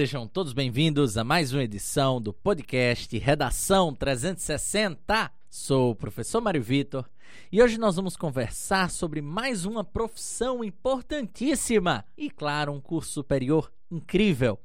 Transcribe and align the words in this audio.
Sejam 0.00 0.26
todos 0.26 0.54
bem-vindos 0.54 1.18
a 1.18 1.24
mais 1.24 1.52
uma 1.52 1.62
edição 1.62 2.22
do 2.22 2.32
podcast 2.32 3.18
Redação 3.18 3.94
360. 3.94 5.30
Sou 5.50 5.90
o 5.90 5.94
professor 5.94 6.40
Mário 6.40 6.62
Vitor 6.62 7.04
e 7.52 7.62
hoje 7.62 7.76
nós 7.76 7.96
vamos 7.96 8.16
conversar 8.16 8.90
sobre 8.90 9.20
mais 9.20 9.66
uma 9.66 9.84
profissão 9.84 10.64
importantíssima 10.64 12.02
e, 12.16 12.30
claro, 12.30 12.72
um 12.72 12.80
curso 12.80 13.12
superior 13.12 13.70
incrível. 13.90 14.58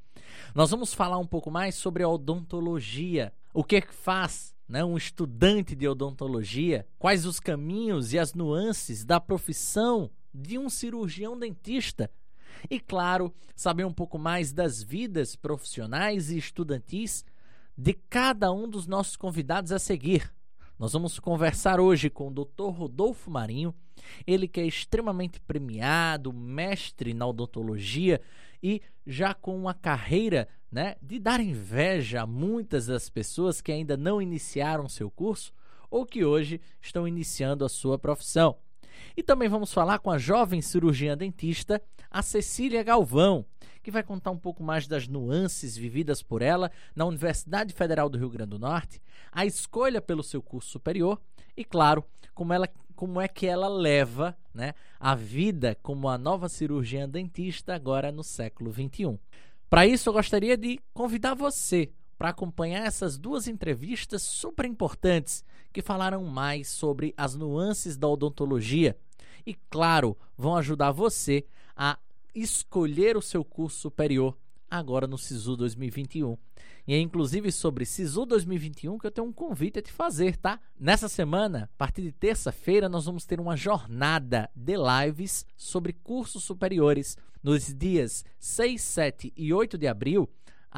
Nós 0.54 0.70
vamos 0.70 0.94
falar 0.94 1.18
um 1.18 1.26
pouco 1.26 1.50
mais 1.50 1.74
sobre 1.74 2.02
a 2.02 2.08
odontologia, 2.08 3.30
o 3.52 3.62
que, 3.62 3.76
é 3.76 3.82
que 3.82 3.92
faz 3.92 4.54
né, 4.66 4.82
um 4.82 4.96
estudante 4.96 5.74
de 5.74 5.86
odontologia, 5.86 6.86
quais 6.98 7.26
os 7.26 7.38
caminhos 7.38 8.14
e 8.14 8.18
as 8.18 8.32
nuances 8.32 9.04
da 9.04 9.20
profissão 9.20 10.10
de 10.32 10.56
um 10.56 10.70
cirurgião 10.70 11.38
dentista 11.38 12.10
e, 12.70 12.78
claro, 12.80 13.32
saber 13.54 13.84
um 13.84 13.92
pouco 13.92 14.18
mais 14.18 14.52
das 14.52 14.82
vidas 14.82 15.36
profissionais 15.36 16.30
e 16.30 16.38
estudantis 16.38 17.24
de 17.76 17.92
cada 17.92 18.52
um 18.52 18.68
dos 18.68 18.86
nossos 18.86 19.16
convidados 19.16 19.72
a 19.72 19.78
seguir. 19.78 20.32
Nós 20.78 20.92
vamos 20.92 21.18
conversar 21.18 21.80
hoje 21.80 22.10
com 22.10 22.28
o 22.28 22.30
Dr. 22.30 22.68
Rodolfo 22.70 23.30
Marinho, 23.30 23.74
ele 24.26 24.46
que 24.46 24.60
é 24.60 24.66
extremamente 24.66 25.40
premiado, 25.40 26.32
mestre 26.32 27.14
na 27.14 27.26
odontologia 27.26 28.20
e 28.62 28.82
já 29.06 29.32
com 29.32 29.56
uma 29.56 29.72
carreira 29.72 30.48
né, 30.70 30.96
de 31.00 31.18
dar 31.18 31.40
inveja 31.40 32.22
a 32.22 32.26
muitas 32.26 32.86
das 32.86 33.08
pessoas 33.08 33.60
que 33.60 33.72
ainda 33.72 33.96
não 33.96 34.20
iniciaram 34.20 34.88
seu 34.88 35.10
curso 35.10 35.52
ou 35.90 36.04
que 36.04 36.24
hoje 36.24 36.60
estão 36.80 37.06
iniciando 37.08 37.64
a 37.64 37.68
sua 37.68 37.98
profissão. 37.98 38.56
E 39.16 39.22
também 39.22 39.48
vamos 39.48 39.72
falar 39.72 39.98
com 39.98 40.10
a 40.10 40.18
jovem 40.18 40.60
cirurgiã 40.60 41.16
dentista, 41.16 41.80
a 42.16 42.22
Cecília 42.22 42.82
Galvão, 42.82 43.44
que 43.82 43.90
vai 43.90 44.02
contar 44.02 44.30
um 44.30 44.38
pouco 44.38 44.62
mais 44.62 44.86
das 44.86 45.06
nuances 45.06 45.76
vividas 45.76 46.22
por 46.22 46.40
ela 46.40 46.72
na 46.94 47.04
Universidade 47.04 47.74
Federal 47.74 48.08
do 48.08 48.16
Rio 48.16 48.30
Grande 48.30 48.52
do 48.52 48.58
Norte, 48.58 49.02
a 49.30 49.44
escolha 49.44 50.00
pelo 50.00 50.22
seu 50.22 50.40
curso 50.40 50.70
superior 50.70 51.20
e, 51.54 51.62
claro, 51.62 52.02
como, 52.32 52.54
ela, 52.54 52.66
como 52.94 53.20
é 53.20 53.28
que 53.28 53.46
ela 53.46 53.68
leva 53.68 54.34
né, 54.54 54.72
a 54.98 55.14
vida 55.14 55.76
como 55.82 56.08
a 56.08 56.16
nova 56.16 56.48
cirurgiã 56.48 57.06
dentista 57.06 57.74
agora 57.74 58.10
no 58.10 58.24
século 58.24 58.72
XXI. 58.72 59.20
Para 59.68 59.86
isso, 59.86 60.08
eu 60.08 60.14
gostaria 60.14 60.56
de 60.56 60.80
convidar 60.94 61.34
você 61.34 61.90
para 62.16 62.30
acompanhar 62.30 62.86
essas 62.86 63.18
duas 63.18 63.46
entrevistas 63.46 64.22
super 64.22 64.64
importantes 64.64 65.44
que 65.70 65.82
falaram 65.82 66.24
mais 66.24 66.68
sobre 66.68 67.12
as 67.14 67.34
nuances 67.34 67.94
da 67.94 68.08
odontologia 68.08 68.96
e, 69.44 69.52
claro, 69.68 70.16
vão 70.34 70.56
ajudar 70.56 70.92
você 70.92 71.44
a 71.76 71.98
escolher 72.36 73.16
o 73.16 73.22
seu 73.22 73.44
curso 73.44 73.78
superior 73.78 74.36
agora 74.70 75.06
no 75.06 75.16
SISU 75.16 75.56
2021. 75.56 76.36
E 76.86 76.94
é 76.94 77.00
inclusive 77.00 77.50
sobre 77.50 77.84
SISU 77.84 78.26
2021 78.26 78.98
que 78.98 79.06
eu 79.06 79.10
tenho 79.10 79.26
um 79.26 79.32
convite 79.32 79.78
a 79.78 79.82
te 79.82 79.90
fazer, 79.90 80.36
tá? 80.36 80.60
Nessa 80.78 81.08
semana, 81.08 81.64
a 81.74 81.78
partir 81.78 82.02
de 82.02 82.12
terça-feira, 82.12 82.88
nós 82.88 83.06
vamos 83.06 83.24
ter 83.24 83.40
uma 83.40 83.56
jornada 83.56 84.50
de 84.54 84.74
lives 84.76 85.46
sobre 85.56 85.92
cursos 85.92 86.44
superiores 86.44 87.16
nos 87.42 87.72
dias 87.74 88.24
6, 88.38 88.80
7 88.80 89.32
e 89.36 89.52
8 89.52 89.78
de 89.78 89.88
abril 89.88 90.28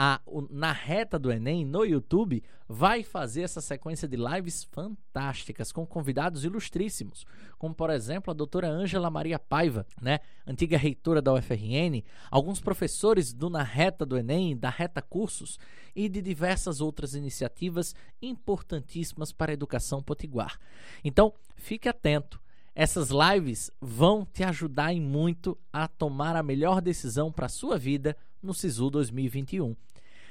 a, 0.01 0.21
o, 0.25 0.43
na 0.49 0.71
reta 0.71 1.19
do 1.19 1.33
Enem 1.33 1.65
no 1.65 1.85
YouTube 1.85 2.41
vai 2.69 3.03
fazer 3.03 3.43
essa 3.43 3.61
sequência 3.61 4.07
de 4.07 4.17
lives 4.17 4.63
fantásticas 4.63 5.73
com 5.73 5.85
convidados 5.85 6.45
ilustríssimos, 6.45 7.27
como 7.59 7.75
por 7.75 7.91
exemplo 7.91 8.31
a 8.31 8.35
doutora 8.35 8.69
Ângela 8.69 9.11
Maria 9.11 9.41
Paiva, 9.41 9.85
né, 10.01 10.21
antiga 10.47 10.79
reitora 10.79 11.21
da 11.21 11.35
UFRN, 11.35 12.05
alguns 12.31 12.61
professores 12.61 13.33
do 13.33 13.51
Na 13.51 13.65
Reta 13.65 14.07
do 14.07 14.17
Enem, 14.17 14.57
da 14.57 14.71
Reta 14.71 15.03
Cursos 15.03 15.59
e 15.97 16.09
de 16.09 16.23
diversas 16.23 16.81
outras 16.81 17.15
iniciativas 17.15 17.93
importantíssimas 18.23 19.33
para 19.33 19.51
a 19.51 19.55
educação 19.55 20.01
potiguar. 20.01 20.61
Então, 21.03 21.35
fique 21.57 21.89
atento. 21.89 22.41
Essas 22.73 23.09
lives 23.11 23.69
vão 23.81 24.25
te 24.25 24.45
ajudar 24.45 24.93
em 24.93 25.01
muito 25.01 25.59
a 25.73 25.89
tomar 25.89 26.37
a 26.37 26.43
melhor 26.45 26.81
decisão 26.81 27.33
para 27.33 27.47
a 27.47 27.49
sua 27.49 27.77
vida 27.77 28.17
no 28.41 28.55
SISU 28.55 28.91
2021. 28.91 29.75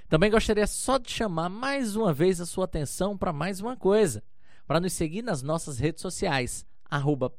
Também 0.09 0.31
gostaria 0.31 0.66
só 0.66 0.97
de 0.97 1.12
chamar 1.12 1.50
mais 1.50 1.97
uma 1.97 2.13
vez 2.13 2.40
a 2.40 2.45
sua 2.45 2.63
atenção 2.63 3.18
para 3.18 3.34
mais 3.34 3.59
uma 3.59 3.75
coisa. 3.75 4.23
Para 4.66 4.79
nos 4.79 4.94
seguir 4.94 5.22
nas 5.22 5.41
nossas 5.41 5.79
redes 5.79 6.01
sociais, 6.01 6.66
arroba 6.90 7.29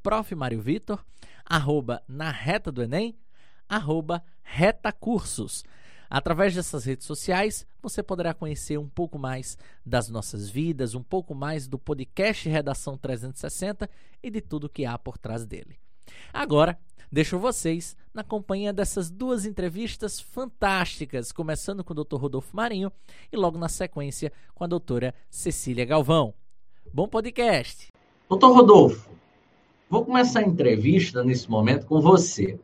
Vitor, 0.60 1.02
arroba 1.46 2.02
na 2.06 2.30
reta 2.30 2.70
do 2.70 2.82
Enem, 2.82 3.18
arroba 3.66 4.22
retacursos. 4.42 5.64
Através 6.10 6.54
dessas 6.54 6.84
redes 6.84 7.06
sociais, 7.06 7.66
você 7.80 8.02
poderá 8.02 8.34
conhecer 8.34 8.78
um 8.78 8.88
pouco 8.88 9.18
mais 9.18 9.56
das 9.84 10.10
nossas 10.10 10.50
vidas, 10.50 10.94
um 10.94 11.02
pouco 11.02 11.34
mais 11.34 11.66
do 11.66 11.78
podcast 11.78 12.46
Redação 12.50 12.98
360 12.98 13.88
e 14.22 14.30
de 14.30 14.42
tudo 14.42 14.68
que 14.68 14.84
há 14.84 14.98
por 14.98 15.16
trás 15.16 15.46
dele. 15.46 15.78
Agora, 16.32 16.78
deixo 17.10 17.38
vocês 17.38 17.96
na 18.12 18.22
companhia 18.22 18.72
dessas 18.72 19.10
duas 19.10 19.46
entrevistas 19.46 20.20
fantásticas, 20.20 21.32
começando 21.32 21.82
com 21.82 21.92
o 21.92 22.04
Dr. 22.04 22.16
Rodolfo 22.16 22.54
Marinho 22.54 22.92
e 23.32 23.36
logo 23.36 23.58
na 23.58 23.68
sequência 23.68 24.32
com 24.54 24.64
a 24.64 24.66
doutora 24.66 25.14
Cecília 25.30 25.84
Galvão. 25.84 26.34
Bom 26.92 27.08
podcast! 27.08 27.92
Doutor 28.28 28.52
Rodolfo, 28.52 29.10
vou 29.88 30.04
começar 30.04 30.40
a 30.40 30.46
entrevista 30.46 31.24
nesse 31.24 31.50
momento 31.50 31.86
com 31.86 32.00
você. 32.00 32.58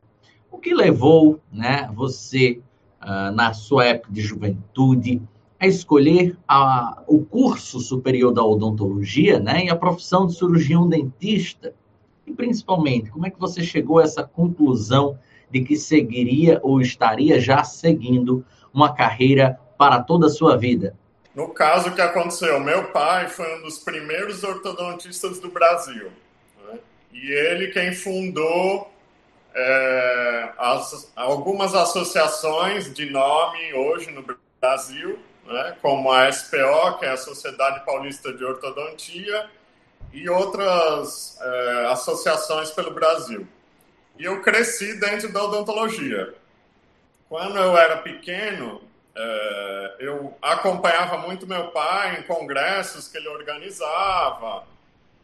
O 0.50 0.58
que 0.58 0.74
levou 0.74 1.40
né, 1.50 1.90
você, 1.94 2.60
uh, 3.02 3.32
na 3.34 3.52
sua 3.54 3.86
época 3.86 4.12
de 4.12 4.20
juventude, 4.20 5.22
a 5.58 5.66
escolher 5.66 6.36
a, 6.46 7.02
o 7.06 7.24
curso 7.24 7.80
superior 7.80 8.32
da 8.32 8.44
odontologia 8.44 9.40
né, 9.40 9.64
e 9.64 9.70
a 9.70 9.76
profissão 9.76 10.26
de 10.26 10.34
cirurgião 10.34 10.88
dentista? 10.88 11.74
E 12.26 12.32
principalmente, 12.32 13.10
como 13.10 13.26
é 13.26 13.30
que 13.30 13.38
você 13.38 13.62
chegou 13.62 13.98
a 13.98 14.04
essa 14.04 14.22
conclusão 14.22 15.18
de 15.50 15.62
que 15.62 15.76
seguiria 15.76 16.58
ou 16.62 16.80
estaria 16.80 17.40
já 17.40 17.62
seguindo 17.62 18.44
uma 18.72 18.94
carreira 18.94 19.58
para 19.78 20.02
toda 20.02 20.26
a 20.26 20.30
sua 20.30 20.56
vida? 20.56 20.96
No 21.34 21.48
caso 21.48 21.92
que 21.92 22.00
aconteceu, 22.00 22.60
meu 22.60 22.84
pai 22.92 23.28
foi 23.28 23.58
um 23.58 23.62
dos 23.62 23.78
primeiros 23.78 24.44
ortodontistas 24.44 25.40
do 25.40 25.50
Brasil. 25.50 26.10
Né? 26.64 26.78
E 27.12 27.30
ele 27.30 27.68
quem 27.68 27.92
fundou 27.92 28.88
é, 29.54 30.52
as, 30.56 31.12
algumas 31.16 31.74
associações 31.74 32.92
de 32.92 33.10
nome 33.10 33.74
hoje 33.74 34.10
no 34.12 34.24
Brasil, 34.60 35.18
né? 35.44 35.76
como 35.82 36.10
a 36.10 36.30
SPO, 36.30 36.98
que 36.98 37.04
é 37.04 37.10
a 37.10 37.16
Sociedade 37.16 37.84
Paulista 37.84 38.32
de 38.32 38.44
Ortodontia, 38.44 39.50
e 40.14 40.28
outras 40.28 41.36
é, 41.40 41.86
associações 41.90 42.70
pelo 42.70 42.92
Brasil. 42.92 43.46
E 44.16 44.24
eu 44.24 44.40
cresci 44.40 44.94
dentro 45.00 45.32
da 45.32 45.42
odontologia. 45.42 46.32
Quando 47.28 47.58
eu 47.58 47.76
era 47.76 47.96
pequeno, 47.96 48.80
é, 49.16 49.96
eu 49.98 50.32
acompanhava 50.40 51.18
muito 51.18 51.48
meu 51.48 51.66
pai 51.68 52.20
em 52.20 52.22
congressos 52.22 53.08
que 53.08 53.18
ele 53.18 53.28
organizava, 53.28 54.62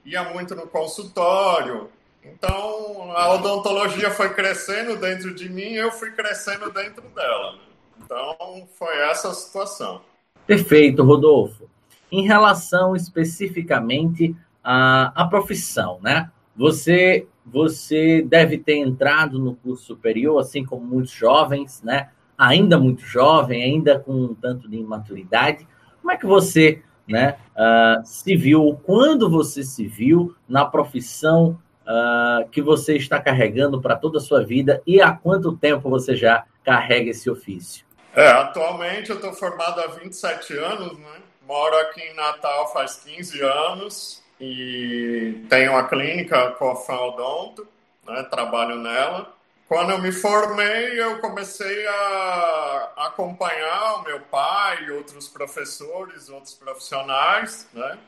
ia 0.04 0.24
muito 0.24 0.56
no 0.56 0.66
consultório. 0.66 1.88
Então, 2.24 3.12
a 3.12 3.32
odontologia 3.32 4.10
foi 4.10 4.34
crescendo 4.34 4.96
dentro 4.96 5.32
de 5.32 5.48
mim 5.48 5.72
e 5.72 5.76
eu 5.76 5.92
fui 5.92 6.10
crescendo 6.10 6.68
dentro 6.72 7.02
dela. 7.10 7.58
Então, 8.02 8.68
foi 8.76 8.98
essa 8.98 9.28
a 9.28 9.34
situação. 9.34 10.02
Perfeito, 10.48 11.04
Rodolfo. 11.04 11.70
Em 12.10 12.26
relação 12.26 12.96
especificamente 12.96 14.34
a, 14.62 15.12
a 15.14 15.26
profissão, 15.26 15.98
né? 16.02 16.30
Você, 16.56 17.26
você 17.44 18.22
deve 18.22 18.58
ter 18.58 18.76
entrado 18.76 19.38
no 19.38 19.54
curso 19.54 19.84
superior, 19.84 20.40
assim 20.40 20.64
como 20.64 20.84
muitos 20.84 21.12
jovens, 21.12 21.82
né? 21.82 22.10
Ainda 22.36 22.78
muito 22.78 23.02
jovem, 23.02 23.62
ainda 23.62 23.98
com 23.98 24.12
um 24.12 24.34
tanto 24.34 24.68
de 24.68 24.76
imaturidade. 24.76 25.66
Como 26.00 26.12
é 26.12 26.16
que 26.16 26.26
você 26.26 26.82
né, 27.06 27.36
uh, 27.56 28.04
se 28.04 28.36
viu, 28.36 28.80
quando 28.84 29.28
você 29.28 29.62
se 29.62 29.86
viu 29.86 30.34
na 30.48 30.64
profissão 30.64 31.58
uh, 31.82 32.48
que 32.50 32.62
você 32.62 32.96
está 32.96 33.20
carregando 33.20 33.80
para 33.80 33.96
toda 33.96 34.18
a 34.18 34.20
sua 34.20 34.44
vida 34.44 34.82
e 34.86 35.02
há 35.02 35.12
quanto 35.12 35.56
tempo 35.56 35.90
você 35.90 36.14
já 36.14 36.44
carrega 36.64 37.10
esse 37.10 37.28
ofício? 37.28 37.84
É, 38.14 38.28
atualmente 38.28 39.10
eu 39.10 39.16
estou 39.16 39.32
formado 39.32 39.80
há 39.80 39.86
27 39.88 40.56
anos, 40.56 40.98
né? 40.98 41.20
Moro 41.46 41.76
aqui 41.78 42.00
em 42.00 42.14
Natal 42.14 42.72
faz 42.72 42.96
15 42.96 43.42
anos 43.42 44.22
e 44.40 45.44
tenho 45.48 45.72
uma 45.72 45.87
clínica 45.87 46.52
com 46.52 46.70
a 46.70 47.06
Odonto, 47.06 47.69
né, 48.06 48.22
trabalho 48.25 48.76
nela. 48.76 49.34
Quando 49.69 49.90
eu 49.90 49.98
me 49.98 50.10
formei, 50.10 51.00
eu 51.00 51.20
comecei 51.20 51.87
a 51.87 52.92
acompanhar 52.96 53.96
o 53.96 54.02
meu 54.02 54.20
pai 54.20 54.90
outros 54.90 55.28
professores, 55.28 56.28
outros 56.28 56.54
profissionais, 56.54 57.69
né? 57.72 57.98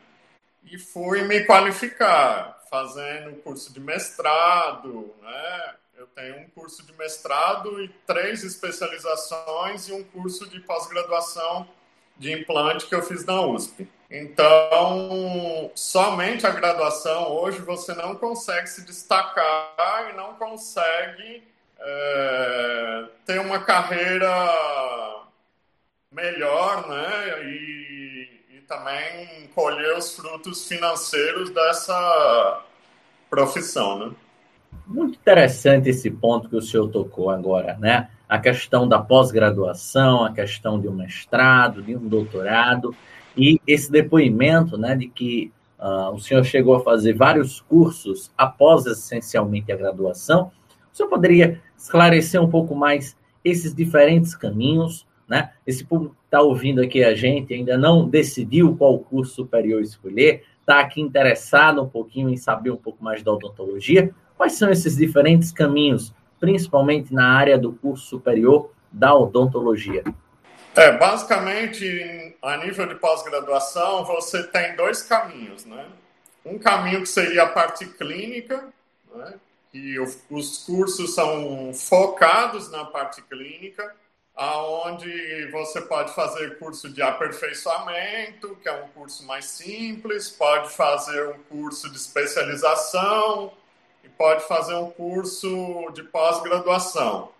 E 0.64 0.78
fui 0.78 1.22
me 1.22 1.44
qualificar, 1.44 2.58
fazendo 2.68 3.36
curso 3.42 3.72
de 3.72 3.78
mestrado, 3.78 5.14
né? 5.22 5.74
eu 6.02 6.06
tenho 6.08 6.40
um 6.40 6.48
curso 6.48 6.84
de 6.84 6.92
mestrado 6.94 7.80
e 7.80 7.88
três 8.04 8.42
especializações 8.42 9.88
e 9.88 9.92
um 9.92 10.02
curso 10.02 10.48
de 10.48 10.58
pós-graduação 10.58 11.68
de 12.16 12.32
implante 12.32 12.86
que 12.86 12.94
eu 12.94 13.02
fiz 13.02 13.24
na 13.24 13.40
USP. 13.42 13.88
Então, 14.10 15.70
somente 15.74 16.46
a 16.46 16.50
graduação 16.50 17.32
hoje 17.32 17.60
você 17.60 17.94
não 17.94 18.14
consegue 18.14 18.66
se 18.68 18.84
destacar 18.84 20.10
e 20.10 20.16
não 20.16 20.34
consegue 20.34 21.42
é, 21.78 23.04
ter 23.24 23.40
uma 23.40 23.60
carreira 23.60 24.28
melhor, 26.10 26.88
né? 26.88 27.44
E, 27.44 28.44
e 28.50 28.60
também 28.68 29.48
colher 29.54 29.96
os 29.96 30.14
frutos 30.14 30.68
financeiros 30.68 31.50
dessa 31.50 32.62
profissão, 33.30 33.98
né? 33.98 34.14
Muito 34.92 35.18
interessante 35.18 35.88
esse 35.88 36.10
ponto 36.10 36.50
que 36.50 36.56
o 36.56 36.60
senhor 36.60 36.86
tocou 36.88 37.30
agora, 37.30 37.78
né? 37.78 38.10
A 38.28 38.38
questão 38.38 38.86
da 38.86 38.98
pós-graduação, 38.98 40.22
a 40.22 40.32
questão 40.32 40.78
de 40.78 40.86
um 40.86 40.92
mestrado, 40.92 41.82
de 41.82 41.96
um 41.96 42.06
doutorado, 42.06 42.94
e 43.34 43.58
esse 43.66 43.90
depoimento, 43.90 44.76
né, 44.76 44.94
de 44.94 45.08
que 45.08 45.50
uh, 45.78 46.12
o 46.12 46.18
senhor 46.18 46.44
chegou 46.44 46.76
a 46.76 46.80
fazer 46.80 47.14
vários 47.14 47.62
cursos 47.62 48.30
após 48.36 48.84
essencialmente 48.84 49.72
a 49.72 49.76
graduação. 49.76 50.50
O 50.92 50.96
senhor 50.96 51.08
poderia 51.08 51.58
esclarecer 51.76 52.42
um 52.42 52.50
pouco 52.50 52.74
mais 52.74 53.16
esses 53.42 53.74
diferentes 53.74 54.34
caminhos, 54.34 55.06
né? 55.26 55.52
Esse 55.66 55.84
público 55.84 56.14
que 56.14 56.26
está 56.26 56.42
ouvindo 56.42 56.82
aqui 56.82 57.02
a 57.02 57.14
gente 57.14 57.54
ainda 57.54 57.78
não 57.78 58.06
decidiu 58.06 58.76
qual 58.76 58.98
curso 58.98 59.36
superior 59.36 59.80
escolher, 59.80 60.44
está 60.60 60.80
aqui 60.80 61.00
interessado 61.00 61.82
um 61.82 61.88
pouquinho 61.88 62.28
em 62.28 62.36
saber 62.36 62.70
um 62.70 62.76
pouco 62.76 63.02
mais 63.02 63.22
da 63.22 63.32
odontologia. 63.32 64.14
Quais 64.42 64.54
são 64.54 64.72
esses 64.72 64.96
diferentes 64.96 65.52
caminhos, 65.52 66.12
principalmente 66.40 67.14
na 67.14 67.32
área 67.32 67.56
do 67.56 67.74
curso 67.74 68.06
superior 68.06 68.72
da 68.90 69.14
odontologia? 69.14 70.02
É, 70.74 70.98
basicamente, 70.98 72.36
a 72.42 72.56
nível 72.56 72.88
de 72.88 72.96
pós-graduação, 72.96 74.04
você 74.04 74.42
tem 74.42 74.74
dois 74.74 75.00
caminhos, 75.00 75.64
né? 75.64 75.86
Um 76.44 76.58
caminho 76.58 77.02
que 77.02 77.08
seria 77.08 77.44
a 77.44 77.48
parte 77.50 77.86
clínica, 77.86 78.66
né? 79.14 79.34
que 79.70 80.00
os 80.00 80.58
cursos 80.66 81.14
são 81.14 81.72
focados 81.72 82.68
na 82.68 82.84
parte 82.84 83.22
clínica, 83.22 83.94
aonde 84.34 85.52
você 85.52 85.80
pode 85.82 86.12
fazer 86.16 86.58
curso 86.58 86.92
de 86.92 87.00
aperfeiçoamento, 87.00 88.56
que 88.60 88.68
é 88.68 88.72
um 88.72 88.88
curso 88.88 89.24
mais 89.24 89.44
simples, 89.44 90.30
pode 90.30 90.68
fazer 90.70 91.28
um 91.28 91.38
curso 91.48 91.88
de 91.88 91.96
especialização, 91.96 93.52
e 94.04 94.08
pode 94.08 94.46
fazer 94.46 94.74
um 94.74 94.90
curso 94.90 95.90
de 95.94 96.02
pós-graduação. 96.02 97.30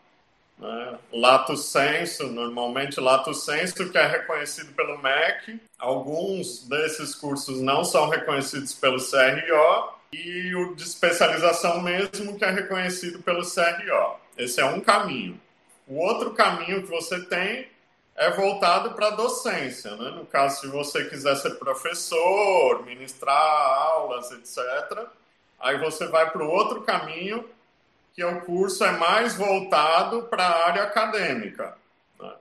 Né? 0.58 0.98
Lato 1.12 1.56
senso, 1.56 2.28
normalmente 2.28 3.00
lato 3.00 3.34
senso, 3.34 3.90
que 3.90 3.98
é 3.98 4.06
reconhecido 4.06 4.72
pelo 4.74 4.98
MEC. 4.98 5.60
Alguns 5.78 6.68
desses 6.68 7.14
cursos 7.14 7.60
não 7.60 7.84
são 7.84 8.08
reconhecidos 8.08 8.72
pelo 8.72 8.98
CRO 8.98 9.92
e 10.12 10.54
o 10.54 10.74
de 10.74 10.82
especialização 10.82 11.80
mesmo, 11.80 12.38
que 12.38 12.44
é 12.44 12.50
reconhecido 12.50 13.20
pelo 13.22 13.42
CRO. 13.42 14.16
Esse 14.38 14.60
é 14.60 14.64
um 14.64 14.80
caminho. 14.80 15.40
O 15.86 15.98
outro 15.98 16.30
caminho 16.32 16.82
que 16.82 16.88
você 16.88 17.20
tem 17.20 17.68
é 18.14 18.30
voltado 18.30 18.92
para 18.92 19.08
a 19.08 19.10
docência. 19.10 19.96
Né? 19.96 20.10
No 20.10 20.24
caso, 20.26 20.60
se 20.60 20.66
você 20.68 21.04
quiser 21.06 21.34
ser 21.36 21.58
professor, 21.58 22.84
ministrar 22.84 23.36
aulas, 23.36 24.30
etc., 24.30 25.08
Aí 25.62 25.78
você 25.78 26.06
vai 26.08 26.30
para 26.30 26.44
o 26.44 26.50
outro 26.50 26.82
caminho, 26.82 27.44
que 28.14 28.20
é 28.20 28.26
o 28.26 28.40
curso 28.42 28.84
é 28.84 28.92
mais 28.92 29.36
voltado 29.36 30.24
para 30.24 30.44
a 30.44 30.66
área 30.66 30.82
acadêmica, 30.82 31.76
né? 32.20 32.32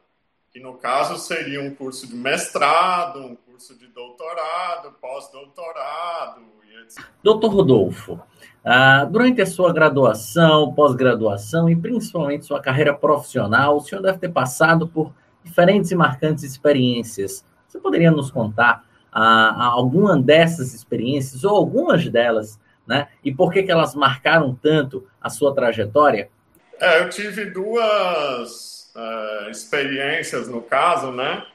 que 0.52 0.60
no 0.60 0.74
caso 0.74 1.18
seria 1.18 1.62
um 1.62 1.74
curso 1.74 2.08
de 2.08 2.16
mestrado, 2.16 3.20
um 3.20 3.36
curso 3.36 3.78
de 3.78 3.88
doutorado, 3.88 4.94
pós-doutorado 5.00 6.52
etc. 6.82 7.06
Doutor 7.24 7.50
Rodolfo, 7.50 8.20
ah, 8.64 9.06
durante 9.06 9.42
a 9.42 9.46
sua 9.46 9.72
graduação, 9.72 10.74
pós-graduação 10.74 11.70
e 11.70 11.76
principalmente 11.76 12.46
sua 12.46 12.62
carreira 12.62 12.94
profissional, 12.94 13.78
o 13.78 13.82
senhor 13.82 14.02
deve 14.02 14.18
ter 14.18 14.30
passado 14.30 14.88
por 14.88 15.14
diferentes 15.44 15.92
e 15.92 15.96
marcantes 15.96 16.44
experiências. 16.44 17.46
Você 17.68 17.80
poderia 17.80 18.12
nos 18.12 18.30
contar 18.30 18.84
ah, 19.12 19.66
alguma 19.66 20.20
dessas 20.20 20.74
experiências 20.74 21.44
ou 21.44 21.56
algumas 21.56 22.08
delas 22.10 22.60
né? 22.92 23.08
E 23.24 23.34
por 23.34 23.54
que, 23.54 23.64
que 23.64 23.72
elas 23.72 23.96
marcaram 23.96 24.54
tanto 24.54 25.08
a 25.22 25.30
sua 25.30 25.56
trajetória? 25.56 26.30
É, 26.78 27.00
eu 27.00 27.10
tive 27.10 27.46
duas 27.46 28.92
uh, 28.94 29.50
experiências 29.50 30.50
no 30.50 30.62
caso, 30.62 31.10
né? 31.14 31.46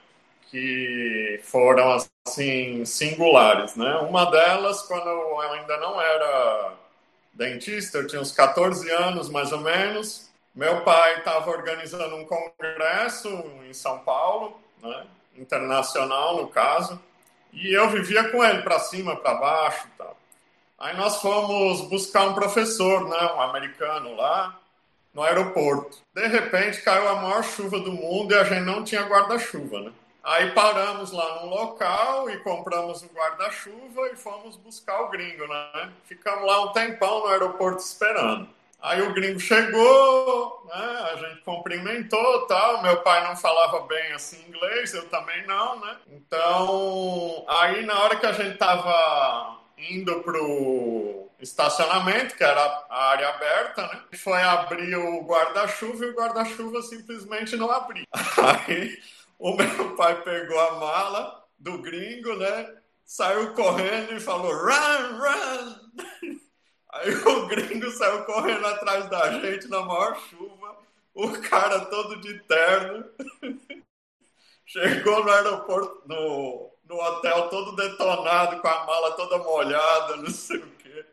Que 0.51 1.39
foram 1.43 2.01
assim 2.27 2.87
singulares, 2.87 3.77
né? 3.77 3.97
Uma 3.97 4.31
delas 4.31 4.81
quando 4.83 5.07
eu 5.07 5.39
ainda 5.41 5.77
não 5.77 6.01
era 6.01 6.73
dentista, 7.35 7.99
eu 7.99 8.07
tinha 8.07 8.23
uns 8.23 8.33
14 8.33 8.91
anos 8.91 9.29
mais 9.29 9.53
ou 9.53 9.61
menos. 9.61 10.31
Meu 10.55 10.81
pai 10.81 11.19
estava 11.19 11.51
organizando 11.51 12.17
um 12.17 12.25
congresso 12.25 13.29
em 13.69 13.75
São 13.75 13.99
Paulo, 13.99 14.59
né? 14.83 15.05
internacional 15.37 16.39
no 16.39 16.49
caso, 16.49 16.99
e 17.53 17.75
eu 17.75 17.91
vivia 17.91 18.31
com 18.31 18.43
ele 18.43 18.63
para 18.63 18.79
cima, 18.79 19.17
para 19.17 19.35
baixo, 19.35 19.87
tal. 19.99 20.16
Aí 20.79 20.97
nós 20.97 21.21
fomos 21.23 21.83
buscar 21.89 22.27
um 22.27 22.35
professor, 22.35 23.09
né, 23.09 23.33
um 23.35 23.41
americano 23.41 24.15
lá, 24.15 24.59
no 25.15 25.23
aeroporto. 25.23 25.99
De 26.15 26.27
repente 26.27 26.83
caiu 26.83 27.09
a 27.09 27.17
maior 27.17 27.43
chuva 27.43 27.81
do 27.81 27.91
mundo 27.91 28.35
e 28.35 28.39
a 28.39 28.45
gente 28.45 28.65
não 28.65 28.85
tinha 28.85 29.03
guarda-chuva, 29.03 29.81
né? 29.81 29.93
Aí 30.23 30.51
paramos 30.51 31.13
lá 31.13 31.41
no 31.41 31.49
local 31.49 32.29
e 32.29 32.37
compramos 32.39 33.03
o 33.03 33.07
guarda-chuva 33.07 34.09
e 34.13 34.17
fomos 34.17 34.57
buscar 34.57 35.03
o 35.03 35.09
gringo, 35.09 35.47
né? 35.47 35.91
Ficamos 36.05 36.45
lá 36.45 36.65
um 36.65 36.73
tempão 36.73 37.21
no 37.21 37.29
aeroporto 37.29 37.79
esperando. 37.81 38.49
Aí 38.83 39.01
o 39.01 39.15
gringo 39.15 39.41
chegou, 39.41 40.67
né? 40.67 41.11
A 41.13 41.17
gente 41.17 41.41
cumprimentou, 41.43 42.47
tal. 42.47 42.83
Meu 42.83 42.99
pai 43.03 43.27
não 43.27 43.37
falava 43.37 43.81
bem 43.87 44.13
assim 44.13 44.45
inglês, 44.49 44.93
eu 44.93 45.09
também 45.09 45.47
não, 45.47 45.81
né? 45.81 45.97
Então, 46.13 47.45
aí 47.49 47.87
na 47.87 47.99
hora 48.03 48.17
que 48.17 48.27
a 48.27 48.33
gente 48.33 48.59
tava 48.59 49.57
indo 49.77 50.23
pro 50.23 51.31
estacionamento, 51.39 52.35
que 52.37 52.45
era 52.45 52.61
a 52.89 53.11
área 53.11 53.29
aberta, 53.29 53.83
né? 53.83 54.03
Foi 54.15 54.41
abrir 54.41 54.97
o 54.97 55.23
guarda-chuva 55.25 56.05
e 56.05 56.11
o 56.11 56.15
guarda-chuva 56.15 56.83
simplesmente 56.83 57.57
não 57.57 57.71
abria. 57.71 58.07
Aí 58.67 58.99
o 59.39 59.55
meu 59.55 59.95
pai 59.97 60.23
pegou 60.23 60.59
a 60.59 60.73
mala 60.77 61.45
do 61.59 61.79
gringo, 61.79 62.37
né? 62.37 62.75
Saiu 63.05 63.55
correndo 63.55 64.15
e 64.15 64.21
falou: 64.21 64.53
run, 64.53 65.19
run! 65.19 66.41
Aí 66.95 67.15
o 67.15 67.47
gringo 67.47 67.91
saiu 67.91 68.25
correndo 68.25 68.67
atrás 68.67 69.09
da 69.11 69.39
gente 69.41 69.69
na 69.69 69.83
maior 69.83 70.19
chuva, 70.31 70.77
o 71.15 71.31
cara 71.43 71.85
todo 71.87 72.21
de 72.21 72.39
terno. 72.41 73.05
Chegou 74.65 75.23
no 75.23 75.31
aeroporto, 75.31 76.03
no, 76.09 76.73
no 76.89 76.97
hotel 77.01 77.49
todo 77.49 77.77
detonado, 77.77 78.61
com 78.61 78.69
a 78.69 78.85
mala 78.85 79.13
toda 79.13 79.39
molhada, 79.39 80.17
não 80.17 80.31
sei 80.31 80.59
o 80.59 80.71
quê. 80.79 81.05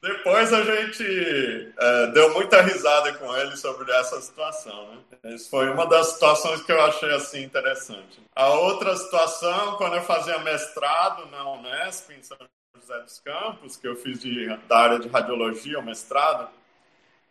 Depois 0.00 0.52
a 0.52 0.62
gente 0.62 1.72
é, 1.76 2.06
deu 2.08 2.32
muita 2.32 2.62
risada 2.62 3.12
com 3.14 3.36
ele 3.36 3.56
sobre 3.56 3.90
essa 3.92 4.20
situação. 4.20 4.92
Né? 4.92 5.34
Isso 5.34 5.50
foi 5.50 5.68
uma 5.70 5.86
das 5.86 6.12
situações 6.12 6.62
que 6.62 6.70
eu 6.70 6.80
achei 6.80 7.12
assim 7.12 7.42
interessante. 7.42 8.20
A 8.34 8.48
outra 8.48 8.96
situação, 8.96 9.76
quando 9.76 9.96
eu 9.96 10.02
fazia 10.02 10.38
mestrado 10.38 11.26
na 11.26 11.50
Unesp, 11.52 12.10
em 12.12 12.22
São 12.22 12.38
José 12.80 13.00
dos 13.00 13.18
Campos, 13.18 13.76
que 13.76 13.88
eu 13.88 13.96
fiz 13.96 14.20
de, 14.20 14.46
da 14.68 14.78
área 14.78 14.98
de 15.00 15.08
radiologia, 15.08 15.80
o 15.80 15.84
mestrado, 15.84 16.48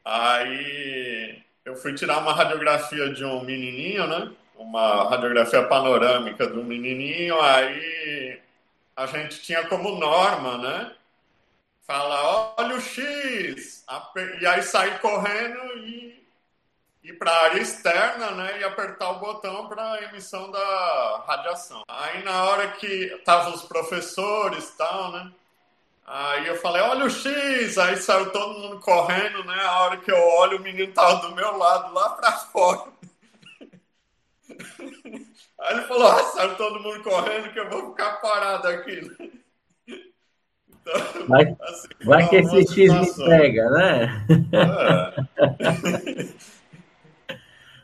aí 0.04 1.42
eu 1.64 1.76
fui 1.78 1.94
tirar 1.94 2.20
uma 2.20 2.34
radiografia 2.34 3.10
de 3.14 3.24
um 3.24 3.44
menininho, 3.44 4.06
né? 4.08 4.32
Uma 4.58 5.10
radiografia 5.10 5.64
panorâmica 5.68 6.48
do 6.48 6.64
menininho, 6.64 7.40
aí 7.42 8.40
a 8.96 9.06
gente 9.06 9.42
tinha 9.42 9.66
como 9.68 10.00
norma, 10.00 10.58
né? 10.58 10.92
Falar, 11.86 12.56
olha 12.58 12.76
o 12.76 12.82
X, 12.82 13.86
e 14.42 14.46
aí 14.46 14.62
sair 14.64 15.00
correndo 15.00 15.78
e 15.78 16.28
ir 17.04 17.14
para 17.14 17.32
a 17.32 17.44
área 17.46 17.62
externa, 17.62 18.32
né? 18.32 18.60
E 18.60 18.64
apertar 18.64 19.12
o 19.12 19.20
botão 19.20 19.68
para 19.68 20.04
emissão 20.04 20.52
da 20.52 21.24
radiação. 21.26 21.84
Aí 21.88 22.24
na 22.24 22.44
hora 22.44 22.72
que 22.72 22.88
estavam 22.88 23.54
os 23.54 23.62
professores 23.64 24.70
e 24.70 24.78
tal, 24.78 25.12
né? 25.12 25.32
Aí 26.06 26.48
eu 26.48 26.56
falei, 26.58 26.82
olha 26.82 27.06
o 27.06 27.10
X, 27.10 27.78
aí 27.78 27.98
saiu 27.98 28.32
todo 28.32 28.60
mundo 28.60 28.80
correndo, 28.80 29.44
né? 29.44 29.62
A 29.62 29.82
hora 29.82 29.98
que 29.98 30.12
eu 30.12 30.18
olho, 30.18 30.58
o 30.58 30.62
menino 30.62 30.94
tava 30.94 31.28
do 31.28 31.36
meu 31.36 31.58
lado, 31.58 31.94
lá 31.94 32.12
para 32.12 32.32
fora. 32.52 32.97
Aí 35.60 35.76
ele 35.76 35.82
falou: 35.88 36.08
ah, 36.08 36.24
saiu 36.24 36.56
todo 36.56 36.80
mundo 36.80 37.04
correndo 37.04 37.52
que 37.52 37.60
eu 37.60 37.70
vou 37.70 37.92
ficar 37.92 38.22
parado 38.22 38.68
aqui. 38.68 39.02
Então, 40.88 41.28
vai, 41.28 41.56
assim, 41.62 41.88
vai 42.06 42.30
que 42.30 42.36
esse 42.38 42.68
X 42.68 42.94
me 42.94 43.26
pega, 43.26 43.70
né? 43.70 44.26
É. 44.54 46.28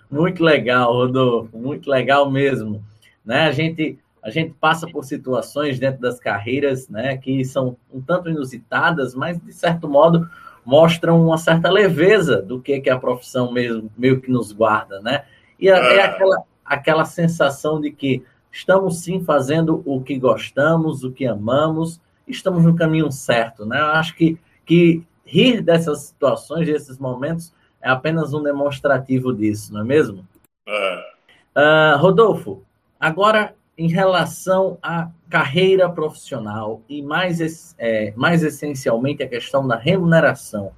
muito 0.10 0.44
legal, 0.44 0.94
Rodolfo, 0.94 1.58
muito 1.58 1.90
legal 1.90 2.30
mesmo. 2.30 2.84
Né? 3.26 3.48
A, 3.48 3.52
gente, 3.52 4.00
a 4.22 4.30
gente 4.30 4.54
passa 4.60 4.88
por 4.88 5.04
situações 5.04 5.80
dentro 5.80 6.02
das 6.02 6.20
carreiras 6.20 6.88
né, 6.88 7.18
que 7.18 7.44
são 7.44 7.78
um 7.92 8.02
tanto 8.02 8.30
inusitadas, 8.30 9.16
mas, 9.16 9.40
de 9.40 9.54
certo 9.54 9.88
modo, 9.88 10.30
mostram 10.66 11.26
uma 11.26 11.38
certa 11.38 11.70
leveza 11.70 12.42
do 12.42 12.62
que, 12.62 12.80
que 12.80 12.90
a 12.90 13.00
profissão 13.00 13.52
mesmo 13.52 13.92
meio 13.98 14.22
que 14.22 14.32
nos 14.32 14.52
guarda, 14.52 15.02
né? 15.02 15.26
E 15.60 15.70
é, 15.70 15.74
é 15.74 16.04
aquela, 16.04 16.44
aquela 16.66 17.06
sensação 17.06 17.80
de 17.80 17.92
que 17.92 18.24
estamos 18.52 19.00
sim 19.00 19.24
fazendo 19.24 19.82
o 19.86 20.02
que 20.02 20.18
gostamos, 20.18 21.04
o 21.04 21.12
que 21.12 21.26
amamos, 21.26 22.00
estamos 22.28 22.64
no 22.64 22.76
caminho 22.76 23.12
certo, 23.12 23.66
né? 23.66 23.80
Eu 23.80 23.88
acho 23.88 24.16
que, 24.16 24.38
que 24.66 25.04
rir 25.26 25.62
dessas 25.62 26.04
situações, 26.04 26.68
desses 26.68 26.98
momentos, 26.98 27.54
é 27.82 27.90
apenas 27.90 28.34
um 28.34 28.42
demonstrativo 28.42 29.34
disso, 29.34 29.74
não 29.74 29.82
é 29.82 29.84
mesmo? 29.84 30.26
É. 30.68 31.14
Uh, 31.56 31.98
Rodolfo, 31.98 32.64
agora 33.00 33.56
em 33.78 33.88
relação 33.88 34.78
à 34.82 35.10
carreira 35.30 35.90
profissional 35.90 36.82
e 36.88 37.02
mais, 37.02 37.76
é, 37.78 38.14
mais 38.16 38.44
essencialmente 38.44 39.24
a 39.24 39.28
questão 39.28 39.68
da 39.68 39.76
remuneração, 39.76 40.72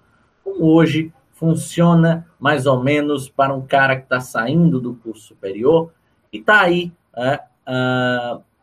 como 0.43 0.65
hoje 0.65 1.11
funciona 1.35 2.25
mais 2.39 2.65
ou 2.65 2.81
menos 2.81 3.29
para 3.29 3.53
um 3.53 3.65
cara 3.65 3.95
que 3.97 4.03
está 4.03 4.19
saindo 4.19 4.79
do 4.79 4.95
curso 4.95 5.27
superior 5.27 5.93
e 6.31 6.39
está 6.39 6.61
aí 6.61 6.91
é, 7.15 7.39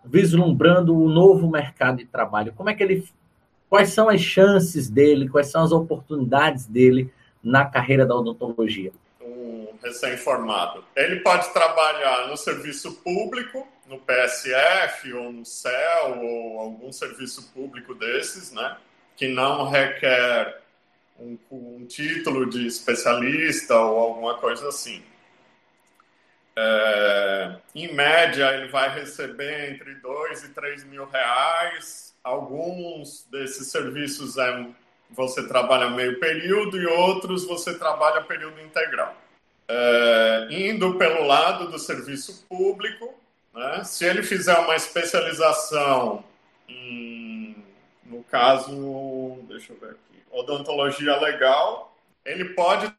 vislumbrando 0.05 0.99
o 0.99 1.09
novo 1.09 1.49
mercado 1.51 1.99
de 1.99 2.07
trabalho? 2.07 2.53
Como 2.55 2.71
é 2.71 2.75
que 2.75 2.83
ele, 2.83 3.07
quais 3.69 3.91
são 3.91 4.09
as 4.09 4.21
chances 4.21 4.89
dele, 4.89 5.29
quais 5.29 5.49
são 5.49 5.63
as 5.63 5.71
oportunidades 5.71 6.67
dele 6.67 7.13
na 7.43 7.67
carreira 7.67 8.07
da 8.07 8.17
odontologia? 8.17 8.93
Um 9.21 9.69
recém-formado, 9.83 10.83
ele 10.97 11.21
pode 11.21 11.53
trabalhar 11.53 12.27
no 12.29 12.37
serviço 12.37 13.03
público 13.03 13.69
no 13.87 13.99
PSF 13.99 15.13
ou 15.13 15.31
no 15.31 15.45
CEL 15.45 16.23
ou 16.23 16.61
algum 16.61 16.91
serviço 16.91 17.53
público 17.53 17.95
desses, 17.95 18.51
né? 18.51 18.79
Que 19.15 19.29
não 19.29 19.69
requer 19.69 20.62
um, 21.23 21.39
um 21.51 21.87
título 21.87 22.49
de 22.49 22.67
especialista 22.67 23.77
ou 23.77 23.99
alguma 23.99 24.35
coisa 24.39 24.69
assim. 24.69 25.03
É, 26.55 27.57
em 27.75 27.95
média, 27.95 28.53
ele 28.55 28.69
vai 28.69 28.93
receber 28.95 29.73
entre 29.73 29.95
2 29.97 30.45
e 30.45 30.49
3 30.49 30.85
mil 30.85 31.07
reais. 31.07 32.15
Alguns 32.23 33.27
desses 33.31 33.69
serviços 33.69 34.37
é, 34.37 34.67
você 35.11 35.47
trabalha 35.47 35.91
meio 35.91 36.19
período 36.19 36.81
e 36.81 36.87
outros 36.87 37.45
você 37.45 37.79
trabalha 37.79 38.23
período 38.23 38.61
integral. 38.61 39.17
É, 39.69 40.49
indo 40.51 40.99
pelo 40.99 41.27
lado 41.27 41.71
do 41.71 41.79
serviço 41.79 42.45
público, 42.49 43.15
né? 43.55 43.85
Se 43.85 44.05
ele 44.05 44.23
fizer 44.23 44.59
uma 44.59 44.75
especialização 44.75 46.25
em, 46.69 47.57
no 48.05 48.23
caso, 48.25 49.39
deixa 49.49 49.73
eu 49.73 49.79
ver 49.79 49.97
odontologia 50.33 51.17
legal, 51.21 51.95
ele 52.25 52.47
pode 52.51 52.93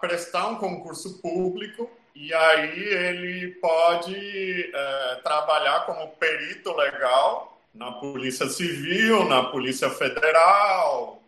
prestar 0.00 0.48
um 0.48 0.56
concurso 0.56 1.20
público 1.20 1.90
e 2.14 2.34
aí 2.34 2.80
ele 2.80 3.52
pode 3.54 4.70
é, 4.74 5.20
trabalhar 5.22 5.86
como 5.86 6.08
perito 6.16 6.74
legal 6.74 7.58
na 7.72 7.92
Polícia 7.92 8.48
Civil, 8.48 9.24
na 9.24 9.44
Polícia 9.44 9.88
Federal 9.88 11.22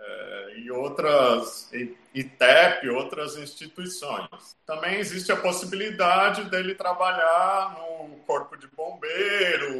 é, 0.00 0.58
e 0.58 0.70
outras 0.70 1.70
ITEP, 2.12 2.88
outras 2.88 3.36
instituições. 3.36 4.56
Também 4.66 4.96
existe 4.96 5.30
a 5.30 5.36
possibilidade 5.36 6.44
dele 6.50 6.74
trabalhar 6.74 7.76
no 7.78 8.16
corpo 8.26 8.56
de 8.56 8.66
bombeiro, 8.68 9.74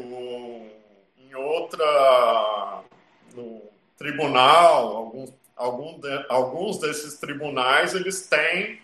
em 1.18 1.34
outra, 1.34 2.82
no 3.34 3.75
tribunal, 3.98 4.96
alguns, 4.96 5.34
algum 5.56 5.98
de, 5.98 6.26
alguns 6.28 6.78
desses 6.78 7.18
tribunais 7.18 7.94
eles 7.94 8.26
têm 8.26 8.80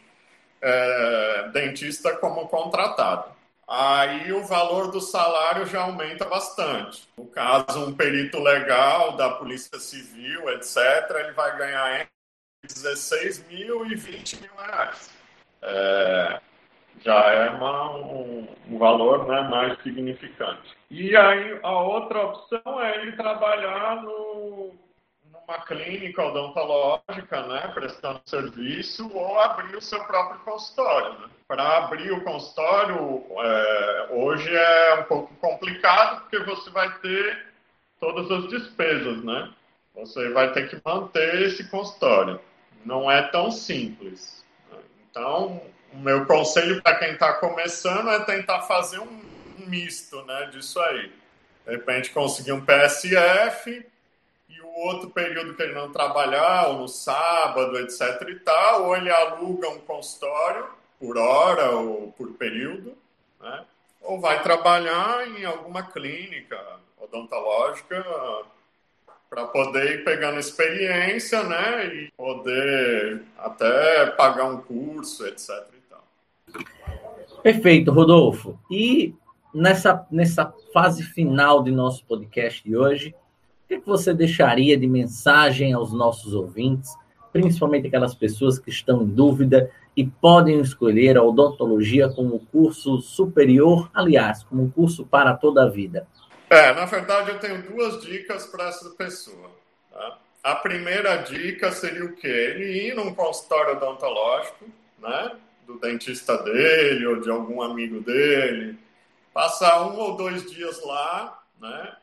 é, 0.60 1.50
dentista 1.52 2.16
como 2.16 2.48
contratado. 2.48 3.32
Aí 3.66 4.32
o 4.32 4.44
valor 4.44 4.90
do 4.90 5.00
salário 5.00 5.64
já 5.66 5.82
aumenta 5.82 6.24
bastante. 6.24 7.08
No 7.16 7.26
caso, 7.26 7.86
um 7.86 7.94
perito 7.94 8.38
legal 8.38 9.16
da 9.16 9.30
Polícia 9.30 9.78
Civil, 9.78 10.50
etc., 10.50 10.76
ele 11.18 11.32
vai 11.32 11.56
ganhar 11.56 12.06
16 12.66 13.46
mil 13.48 13.86
e 13.86 13.94
20 13.94 14.42
mil 14.42 14.50
reais. 14.56 15.10
É, 15.62 16.40
já 17.04 17.14
é 17.14 17.50
uma, 17.50 17.96
um, 17.96 18.46
um, 18.68 18.78
valor 18.78 19.26
né, 19.26 19.40
mais 19.48 19.80
significante. 19.82 20.76
E 20.90 21.16
aí 21.16 21.58
a 21.62 21.80
outra 21.80 22.26
opção 22.26 22.80
é 22.80 23.00
ele 23.00 23.12
trabalhar 23.12 24.02
no, 24.02 24.51
numa 25.52 25.58
clínica 25.66 26.24
odontológica, 26.24 27.46
né, 27.46 27.70
prestando 27.74 28.20
serviço, 28.24 29.10
ou 29.14 29.38
abrir 29.38 29.76
o 29.76 29.80
seu 29.80 30.02
próprio 30.04 30.40
consultório. 30.40 31.20
Né? 31.20 31.28
Para 31.46 31.78
abrir 31.78 32.10
o 32.12 32.22
consultório, 32.22 33.24
é, 33.38 34.08
hoje 34.10 34.54
é 34.54 34.94
um 34.94 35.04
pouco 35.04 35.34
complicado, 35.36 36.22
porque 36.22 36.38
você 36.38 36.70
vai 36.70 36.90
ter 36.98 37.46
todas 38.00 38.30
as 38.30 38.48
despesas, 38.48 39.22
né? 39.22 39.50
Você 39.94 40.30
vai 40.30 40.52
ter 40.52 40.68
que 40.68 40.80
manter 40.84 41.42
esse 41.42 41.68
consultório 41.68 42.40
não 42.84 43.08
é 43.08 43.22
tão 43.22 43.50
simples. 43.50 44.44
Então, 45.08 45.62
o 45.92 45.98
meu 45.98 46.26
conselho 46.26 46.82
para 46.82 46.96
quem 46.96 47.12
está 47.12 47.34
começando 47.34 48.10
é 48.10 48.24
tentar 48.24 48.62
fazer 48.62 48.98
um, 48.98 49.22
misto 49.68 50.24
né, 50.24 50.46
disso 50.46 50.80
aí. 50.80 51.12
De 51.64 51.70
repente, 51.70 52.10
conseguir 52.10 52.52
um 52.52 52.64
PSF 52.64 53.86
outro 54.74 55.10
período 55.10 55.54
que 55.54 55.62
ele 55.62 55.74
não 55.74 55.90
trabalhar, 55.92 56.68
ou 56.68 56.78
no 56.78 56.88
sábado, 56.88 57.78
etc. 57.78 58.28
e 58.28 58.38
tal, 58.40 58.86
ou 58.86 58.96
ele 58.96 59.10
aluga 59.10 59.68
um 59.68 59.80
consultório 59.80 60.66
por 60.98 61.18
hora 61.18 61.70
ou 61.72 62.12
por 62.12 62.32
período, 62.32 62.96
né? 63.40 63.64
ou 64.02 64.20
vai 64.20 64.42
trabalhar 64.42 65.26
em 65.28 65.44
alguma 65.44 65.82
clínica 65.82 66.58
odontológica 67.00 68.04
para 69.28 69.46
poder 69.46 70.00
ir 70.00 70.04
pegando 70.04 70.38
experiência, 70.38 71.42
né, 71.42 71.86
e 71.86 72.12
poder 72.14 73.22
até 73.38 74.06
pagar 74.10 74.44
um 74.44 74.60
curso, 74.60 75.26
etc. 75.26 75.72
Perfeito, 77.42 77.90
Rodolfo. 77.90 78.58
E 78.70 79.14
nessa, 79.54 80.06
nessa 80.10 80.52
fase 80.72 81.02
final 81.02 81.62
de 81.62 81.70
nosso 81.70 82.04
podcast 82.04 82.62
de 82.62 82.76
hoje, 82.76 83.14
que 83.80 83.86
você 83.86 84.12
deixaria 84.12 84.76
de 84.76 84.86
mensagem 84.86 85.72
aos 85.72 85.92
nossos 85.92 86.34
ouvintes, 86.34 86.94
principalmente 87.32 87.86
aquelas 87.86 88.14
pessoas 88.14 88.58
que 88.58 88.70
estão 88.70 89.02
em 89.02 89.06
dúvida 89.06 89.70
e 89.96 90.06
podem 90.06 90.60
escolher 90.60 91.16
a 91.16 91.22
odontologia 91.22 92.08
como 92.08 92.40
curso 92.46 93.00
superior, 93.00 93.90
aliás, 93.94 94.42
como 94.44 94.70
curso 94.70 95.04
para 95.04 95.34
toda 95.34 95.64
a 95.64 95.68
vida? 95.68 96.06
É, 96.48 96.72
na 96.74 96.84
verdade, 96.84 97.30
eu 97.30 97.38
tenho 97.38 97.62
duas 97.62 98.02
dicas 98.02 98.46
para 98.46 98.68
essa 98.68 98.90
pessoa. 98.90 99.50
Tá? 99.90 100.18
A 100.42 100.56
primeira 100.56 101.16
dica 101.16 101.70
seria 101.72 102.04
o 102.04 102.14
quê? 102.14 102.26
Ele 102.26 102.88
ir 102.88 102.94
num 102.94 103.14
consultório 103.14 103.76
odontológico, 103.76 104.66
né? 104.98 105.32
Do 105.66 105.78
dentista 105.78 106.36
dele 106.42 107.06
ou 107.06 107.20
de 107.20 107.30
algum 107.30 107.62
amigo 107.62 108.00
dele, 108.00 108.76
passar 109.32 109.86
um 109.86 109.98
ou 109.98 110.16
dois 110.16 110.50
dias 110.50 110.84
lá, 110.84 111.42
né? 111.60 111.96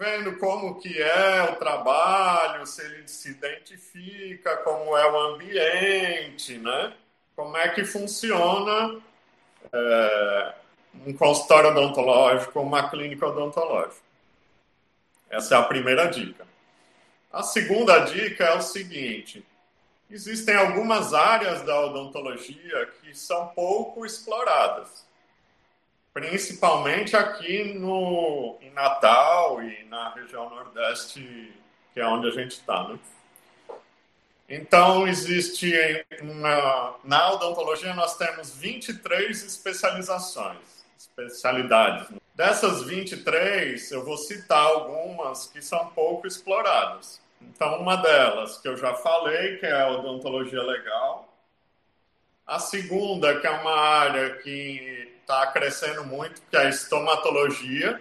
Vendo 0.00 0.38
como 0.38 0.80
que 0.80 0.98
é 0.98 1.42
o 1.52 1.56
trabalho, 1.56 2.66
se 2.66 2.82
ele 2.82 3.06
se 3.06 3.32
identifica, 3.32 4.56
como 4.56 4.96
é 4.96 5.12
o 5.12 5.20
ambiente, 5.20 6.56
né? 6.56 6.94
Como 7.36 7.54
é 7.54 7.68
que 7.68 7.84
funciona 7.84 8.98
é, 9.70 10.54
um 11.06 11.12
consultório 11.12 11.68
odontológico, 11.68 12.60
uma 12.60 12.88
clínica 12.88 13.26
odontológica. 13.26 14.00
Essa 15.28 15.56
é 15.56 15.58
a 15.58 15.64
primeira 15.64 16.06
dica. 16.06 16.46
A 17.30 17.42
segunda 17.42 17.98
dica 17.98 18.44
é 18.44 18.56
o 18.56 18.62
seguinte: 18.62 19.46
existem 20.10 20.56
algumas 20.56 21.12
áreas 21.12 21.60
da 21.60 21.78
odontologia 21.78 22.86
que 23.02 23.14
são 23.14 23.48
pouco 23.48 24.06
exploradas, 24.06 25.06
principalmente 26.12 27.16
aqui 27.16 27.74
no, 27.78 28.58
em 28.60 28.70
Natal 28.72 29.62
e 29.62 29.84
na 29.84 30.12
região 30.14 30.50
Nordeste, 30.50 31.52
que 31.92 32.00
é 32.00 32.06
onde 32.06 32.28
a 32.28 32.32
gente 32.32 32.52
está. 32.52 32.88
Né? 32.88 32.98
Então, 34.48 35.06
existe 35.06 35.72
uma, 36.22 36.96
na 37.04 37.32
odontologia 37.32 37.94
nós 37.94 38.16
temos 38.16 38.54
23 38.56 39.44
especializações 39.44 40.80
especialidades. 41.00 42.08
Dessas 42.34 42.82
23, 42.82 43.90
eu 43.90 44.04
vou 44.04 44.16
citar 44.16 44.62
algumas 44.62 45.46
que 45.46 45.60
são 45.60 45.88
pouco 45.90 46.26
exploradas. 46.26 47.20
Então, 47.40 47.80
uma 47.80 47.96
delas, 47.96 48.58
que 48.58 48.68
eu 48.68 48.76
já 48.76 48.94
falei, 48.94 49.56
que 49.58 49.66
é 49.66 49.72
a 49.72 49.88
odontologia 49.88 50.62
legal. 50.62 51.28
A 52.46 52.58
segunda, 52.58 53.38
que 53.40 53.46
é 53.46 53.50
uma 53.50 53.76
área 53.76 54.36
que 54.38 55.19
está 55.30 55.46
crescendo 55.46 56.04
muito, 56.04 56.42
que 56.50 56.56
é 56.56 56.66
a 56.66 56.68
estomatologia. 56.68 58.00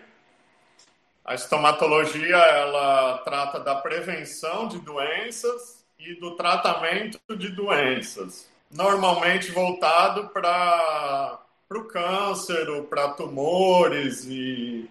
A 1.24 1.36
estomatologia, 1.36 2.36
ela 2.36 3.20
trata 3.20 3.60
da 3.60 3.76
prevenção 3.76 4.68
de 4.68 4.80
doenças 4.80 5.86
e 6.00 6.16
do 6.16 6.36
tratamento 6.36 7.20
de 7.38 7.50
doenças. 7.50 8.50
Normalmente 8.72 9.52
voltado 9.52 10.30
para 10.30 11.40
o 11.72 11.84
câncer, 11.84 12.66
para 12.90 13.10
tumores 13.10 14.26
e 14.26 14.90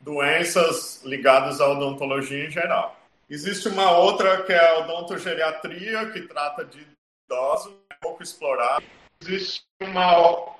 doenças 0.00 1.02
ligadas 1.04 1.60
à 1.60 1.68
odontologia 1.68 2.46
em 2.46 2.50
geral. 2.50 2.96
Existe 3.30 3.68
uma 3.68 3.92
outra 3.92 4.42
que 4.42 4.52
é 4.52 4.70
a 4.70 4.78
odontogeriatria, 4.80 6.10
que 6.10 6.22
trata 6.22 6.64
de 6.64 6.84
idosos, 7.24 7.72
é 7.90 7.94
pouco 7.94 8.22
explorada. 8.22 8.84
Existe 9.20 9.64
uma 9.80 10.55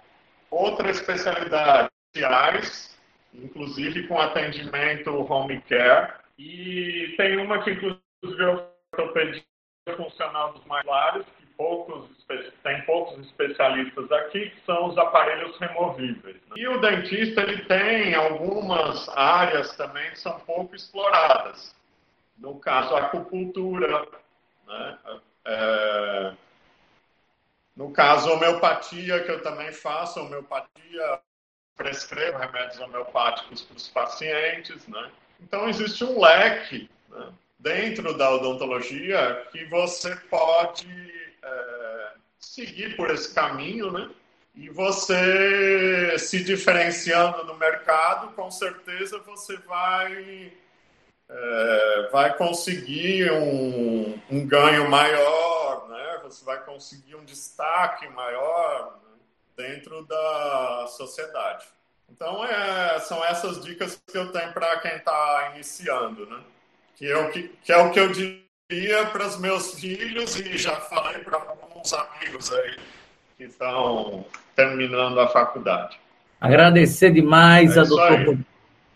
outra 0.50 0.90
especialidade, 0.90 1.90
inclusive 3.34 4.06
com 4.06 4.18
atendimento 4.18 5.10
home 5.10 5.60
care. 5.62 6.14
E 6.38 7.14
tem 7.16 7.38
uma 7.38 7.62
que, 7.62 7.70
inclusive, 7.70 8.42
é 8.42 8.68
ortopedia 8.92 9.42
funcional 9.96 10.52
dos 10.52 10.64
mais 10.66 10.84
lares, 10.84 11.24
que 11.38 11.46
poucos, 11.56 12.10
tem 12.62 12.82
poucos 12.82 13.18
especialistas 13.26 14.10
aqui, 14.12 14.50
que 14.50 14.60
são 14.66 14.88
os 14.88 14.98
aparelhos 14.98 15.56
removíveis. 15.58 16.36
Né? 16.36 16.54
E 16.56 16.68
o 16.68 16.80
dentista 16.80 17.42
ele 17.42 17.64
tem 17.64 18.14
algumas 18.14 19.08
áreas 19.10 19.74
também 19.76 20.10
que 20.10 20.20
são 20.20 20.38
pouco 20.40 20.74
exploradas 20.74 21.76
no 22.38 22.58
caso, 22.58 22.94
a 22.94 23.06
acupuntura, 23.06 24.06
né? 24.66 24.98
É, 25.46 26.32
no 27.76 27.90
caso, 27.90 28.30
homeopatia, 28.30 29.22
que 29.22 29.30
eu 29.30 29.42
também 29.42 29.70
faço, 29.70 30.20
homeopatia, 30.20 31.20
prescrevo 31.76 32.38
remédios 32.38 32.80
homeopáticos 32.80 33.62
para 33.62 33.76
os 33.76 33.88
pacientes, 33.88 34.86
né? 34.88 35.10
Então, 35.40 35.68
existe 35.68 36.02
um 36.02 36.18
leque 36.18 36.88
né, 37.10 37.28
dentro 37.58 38.16
da 38.16 38.30
odontologia 38.30 39.46
que 39.52 39.66
você 39.66 40.16
pode 40.30 40.88
é, 41.42 42.10
seguir 42.38 42.96
por 42.96 43.10
esse 43.10 43.34
caminho, 43.34 43.92
né? 43.92 44.08
E 44.54 44.70
você 44.70 46.18
se 46.18 46.42
diferenciando 46.42 47.44
no 47.44 47.58
mercado, 47.58 48.32
com 48.32 48.50
certeza 48.50 49.18
você 49.18 49.58
vai 49.58 50.50
é, 51.28 52.08
vai 52.10 52.34
conseguir 52.36 53.30
um, 53.32 54.18
um, 54.30 54.46
ganho 54.46 54.88
maior? 54.88 55.65
Você 56.30 56.44
vai 56.44 56.64
conseguir 56.64 57.14
um 57.16 57.24
destaque 57.24 58.08
maior 58.08 58.98
dentro 59.56 60.04
da 60.04 60.86
sociedade. 60.88 61.64
Então, 62.10 62.44
é, 62.44 62.98
são 63.00 63.24
essas 63.24 63.64
dicas 63.64 64.00
que 64.06 64.16
eu 64.16 64.30
tenho 64.30 64.52
para 64.52 64.78
quem 64.80 64.96
está 64.96 65.52
iniciando, 65.54 66.26
né? 66.26 66.40
que, 66.96 67.06
é 67.06 67.16
o 67.16 67.30
que, 67.30 67.50
que 67.62 67.72
é 67.72 67.76
o 67.76 67.90
que 67.90 68.00
eu 68.00 68.10
diria 68.10 69.06
para 69.12 69.26
os 69.26 69.38
meus 69.38 69.74
filhos 69.74 70.38
e 70.38 70.56
já 70.56 70.76
falei 70.76 71.18
para 71.22 71.36
alguns 71.36 71.92
amigos 71.92 72.52
aí 72.52 72.76
que 73.36 73.44
estão 73.44 74.24
terminando 74.54 75.20
a 75.20 75.28
faculdade. 75.28 75.98
Agradecer 76.40 77.12
demais 77.12 77.76
é 77.76 77.80
a 77.80 77.84
doutor 77.84 78.38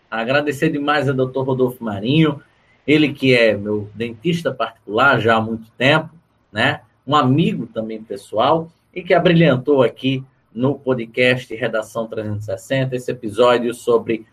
Agradecer 0.09 0.69
demais 0.69 1.07
ao 1.07 1.15
doutor 1.15 1.43
Rodolfo 1.43 1.81
Marinho, 1.81 2.43
ele 2.85 3.13
que 3.13 3.33
é 3.33 3.55
meu 3.55 3.89
dentista 3.95 4.51
particular 4.53 5.21
já 5.21 5.37
há 5.37 5.41
muito 5.41 5.71
tempo, 5.71 6.09
né? 6.51 6.81
Um 7.05 7.15
amigo 7.15 7.67
também 7.67 8.01
pessoal 8.03 8.71
e 8.93 9.01
que 9.01 9.13
abrilhantou 9.13 9.83
aqui 9.83 10.23
no 10.53 10.77
podcast 10.77 11.53
Redação 11.55 12.07
360 12.07 12.95
esse 12.95 13.11
episódio 13.11 13.73
sobre 13.73 14.25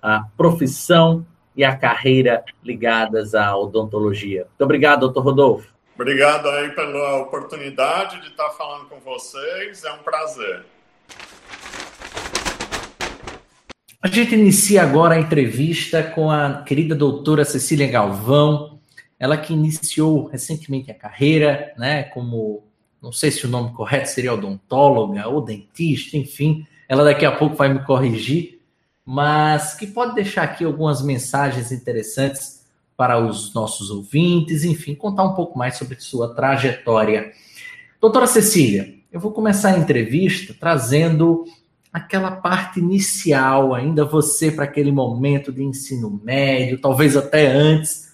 a 0.00 0.24
profissão 0.36 1.26
e 1.56 1.64
a 1.64 1.74
carreira 1.74 2.44
ligadas 2.62 3.34
à 3.34 3.56
odontologia. 3.56 4.42
Muito 4.42 4.62
obrigado, 4.62 5.00
doutor 5.00 5.24
Rodolfo. 5.24 5.74
Obrigado 5.94 6.48
aí 6.48 6.70
pela 6.70 7.22
oportunidade 7.22 8.20
de 8.20 8.28
estar 8.28 8.50
falando 8.50 8.86
com 8.86 9.00
vocês, 9.00 9.82
é 9.82 9.92
um 9.92 9.98
prazer. 9.98 10.64
A 14.02 14.08
gente 14.08 14.34
inicia 14.34 14.82
agora 14.82 15.14
a 15.14 15.18
entrevista 15.18 16.02
com 16.02 16.30
a 16.30 16.62
querida 16.62 16.94
doutora 16.94 17.44
Cecília 17.44 17.90
Galvão, 17.90 18.75
ela 19.18 19.36
que 19.36 19.52
iniciou 19.52 20.26
recentemente 20.26 20.90
a 20.90 20.94
carreira, 20.94 21.72
né, 21.78 22.04
como, 22.04 22.64
não 23.02 23.12
sei 23.12 23.30
se 23.30 23.46
o 23.46 23.48
nome 23.48 23.72
correto 23.72 24.08
seria 24.08 24.34
odontóloga 24.34 25.26
ou 25.28 25.40
dentista, 25.40 26.16
enfim, 26.16 26.66
ela 26.88 27.04
daqui 27.04 27.24
a 27.24 27.32
pouco 27.32 27.56
vai 27.56 27.72
me 27.72 27.84
corrigir, 27.84 28.60
mas 29.04 29.74
que 29.74 29.86
pode 29.86 30.14
deixar 30.14 30.42
aqui 30.42 30.64
algumas 30.64 31.02
mensagens 31.02 31.72
interessantes 31.72 32.64
para 32.96 33.18
os 33.18 33.52
nossos 33.54 33.90
ouvintes, 33.90 34.64
enfim, 34.64 34.94
contar 34.94 35.24
um 35.24 35.34
pouco 35.34 35.58
mais 35.58 35.76
sobre 35.76 36.00
sua 36.00 36.34
trajetória. 36.34 37.32
Doutora 38.00 38.26
Cecília, 38.26 38.94
eu 39.12 39.20
vou 39.20 39.32
começar 39.32 39.74
a 39.74 39.78
entrevista 39.78 40.54
trazendo 40.58 41.44
aquela 41.92 42.30
parte 42.30 42.80
inicial, 42.80 43.74
ainda 43.74 44.04
você 44.04 44.50
para 44.50 44.64
aquele 44.64 44.92
momento 44.92 45.52
de 45.52 45.62
ensino 45.62 46.20
médio, 46.22 46.80
talvez 46.80 47.16
até 47.16 47.46
antes, 47.46 48.05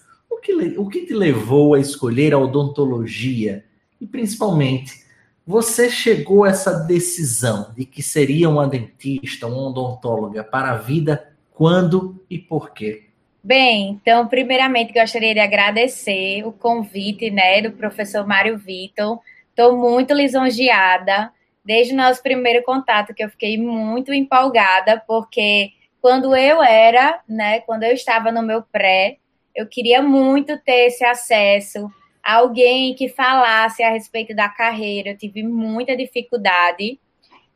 que, 0.43 0.53
o 0.77 0.87
que 0.87 1.05
te 1.05 1.13
levou 1.13 1.73
a 1.73 1.79
escolher 1.79 2.33
a 2.33 2.37
odontologia? 2.37 3.63
E 3.99 4.05
principalmente, 4.05 5.03
você 5.47 5.89
chegou 5.89 6.43
a 6.43 6.49
essa 6.49 6.71
decisão 6.79 7.73
de 7.75 7.85
que 7.85 8.03
seria 8.03 8.49
uma 8.49 8.67
dentista, 8.67 9.47
uma 9.47 9.69
odontóloga 9.69 10.43
para 10.43 10.71
a 10.71 10.77
vida, 10.77 11.33
quando 11.51 12.23
e 12.29 12.37
por 12.37 12.71
quê? 12.71 13.05
Bem, 13.43 13.89
então, 14.01 14.27
primeiramente 14.27 14.93
gostaria 14.93 15.33
de 15.33 15.39
agradecer 15.39 16.45
o 16.45 16.51
convite 16.51 17.29
né, 17.29 17.61
do 17.61 17.71
professor 17.71 18.25
Mário 18.25 18.57
Vitor. 18.57 19.19
Estou 19.49 19.77
muito 19.77 20.13
lisonjeada 20.13 21.31
desde 21.63 21.93
o 21.93 21.97
nosso 21.97 22.21
primeiro 22.21 22.63
contato, 22.63 23.13
que 23.13 23.23
eu 23.23 23.29
fiquei 23.29 23.57
muito 23.57 24.13
empolgada, 24.13 25.01
porque 25.07 25.71
quando 26.01 26.35
eu 26.35 26.61
era, 26.61 27.21
né, 27.27 27.59
quando 27.61 27.83
eu 27.83 27.93
estava 27.93 28.31
no 28.31 28.41
meu 28.41 28.61
pré, 28.61 29.17
eu 29.55 29.67
queria 29.67 30.01
muito 30.01 30.57
ter 30.59 30.87
esse 30.87 31.03
acesso 31.05 31.89
a 32.23 32.35
alguém 32.35 32.95
que 32.95 33.09
falasse 33.09 33.83
a 33.83 33.91
respeito 33.91 34.35
da 34.35 34.49
carreira. 34.49 35.09
Eu 35.09 35.17
tive 35.17 35.43
muita 35.43 35.95
dificuldade. 35.95 36.99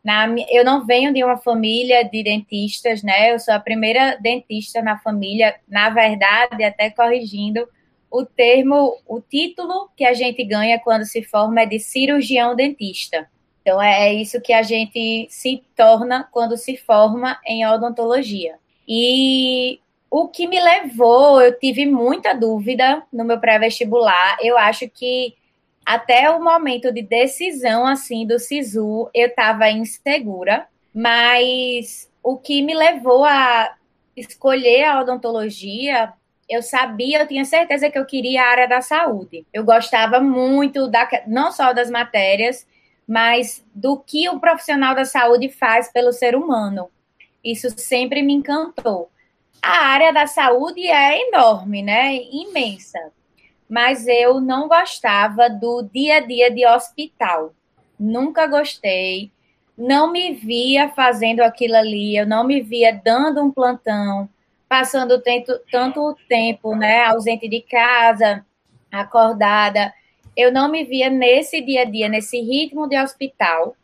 Na, 0.04 0.28
eu 0.50 0.64
não 0.64 0.86
venho 0.86 1.14
de 1.14 1.24
uma 1.24 1.38
família 1.38 2.04
de 2.04 2.24
dentistas, 2.24 3.02
né? 3.02 3.34
Eu 3.34 3.40
sou 3.40 3.54
a 3.54 3.60
primeira 3.60 4.18
dentista 4.22 4.82
na 4.82 4.98
família. 5.00 5.56
Na 5.68 5.90
verdade, 5.90 6.64
até 6.64 6.90
corrigindo, 6.90 7.68
o 8.12 8.26
termo, 8.26 8.98
o 9.06 9.20
título 9.20 9.90
que 9.96 10.06
a 10.06 10.14
gente 10.14 10.44
ganha 10.44 10.80
quando 10.80 11.06
se 11.06 11.24
forma 11.24 11.62
é 11.62 11.66
de 11.66 11.80
cirurgião 11.80 12.56
dentista. 12.56 13.30
Então, 13.62 13.82
é, 13.82 14.08
é 14.08 14.14
isso 14.14 14.40
que 14.40 14.54
a 14.54 14.62
gente 14.62 15.28
se 15.30 15.62
torna 15.76 16.28
quando 16.32 16.56
se 16.56 16.78
forma 16.78 17.38
em 17.46 17.66
odontologia. 17.66 18.56
E 18.88 19.82
o 20.10 20.28
que 20.28 20.48
me 20.48 20.60
levou, 20.60 21.42
eu 21.42 21.58
tive 21.58 21.86
muita 21.86 22.34
dúvida 22.34 23.04
no 23.12 23.26
meu 23.26 23.40
pré-vestibular. 23.40 24.38
Eu 24.42 24.58
acho 24.58 24.90
que 24.90 25.36
até 25.86 26.30
o 26.30 26.44
momento 26.44 26.92
de 26.92 27.02
decisão 27.02 27.86
assim 27.86 28.26
do 28.26 28.40
SISU, 28.40 29.10
eu 29.14 29.28
estava 29.28 29.70
insegura, 29.70 30.68
mas 30.94 32.12
o 32.24 32.38
que 32.38 32.62
me 32.62 32.74
levou 32.74 33.24
a 33.24 33.76
escolher 34.16 34.84
a 34.84 35.02
odontologia, 35.02 36.12
eu 36.50 36.62
sabia, 36.62 37.22
eu 37.22 37.28
tinha 37.28 37.46
certeza 37.46 37.90
que 37.90 38.00
eu 38.00 38.06
queria 38.06 38.42
a 38.42 38.48
área 38.48 38.68
da 38.68 38.82
saúde. 38.82 39.46
Eu 39.54 39.64
gostava 39.64 40.20
muito 40.20 40.88
da, 40.88 41.08
não 41.28 41.52
só 41.52 41.74
das 41.74 41.90
matérias, 41.90 42.66
mas 43.08 43.64
do 43.74 43.98
que 43.98 44.28
o 44.30 44.40
profissional 44.40 44.96
da 44.96 45.06
saúde 45.06 45.50
faz 45.50 45.92
pelo 45.92 46.12
ser 46.12 46.36
humano. 46.36 46.90
Isso 47.44 47.70
sempre 47.78 48.22
me 48.22 48.34
encantou. 48.34 49.10
A 49.62 49.88
área 49.88 50.14
da 50.14 50.28
saúde 50.28 50.88
é 50.88 51.28
enorme, 51.28 51.82
né? 51.82 52.16
Imensa. 52.16 53.00
Mas 53.70 54.08
eu 54.08 54.40
não 54.40 54.68
gostava 54.68 55.50
do 55.50 55.84
dia 55.84 56.18
a 56.18 56.20
dia 56.20 56.50
de 56.50 56.66
hospital. 56.66 57.54
Nunca 58.00 58.48
gostei. 58.48 59.32
Não 59.78 60.12
me 60.12 60.34
via 60.34 60.90
fazendo 60.90 61.42
aquilo 61.42 61.76
ali, 61.76 62.18
eu 62.18 62.26
não 62.26 62.44
me 62.44 62.62
via 62.62 63.00
dando 63.04 63.44
um 63.44 63.52
plantão, 63.52 64.28
passando 64.68 65.22
tanto, 65.22 65.60
tanto 65.72 66.18
tempo, 66.28 66.76
né, 66.76 67.06
ausente 67.06 67.48
de 67.48 67.62
casa, 67.62 68.44
acordada 68.92 69.94
eu 70.38 70.52
não 70.52 70.70
me 70.70 70.84
via 70.84 71.10
nesse 71.10 71.60
dia 71.60 71.82
a 71.82 71.86
dia, 71.86 72.08
nesse 72.08 72.40
ritmo 72.40 72.88
de 72.88 72.96
hospital. 72.96 73.76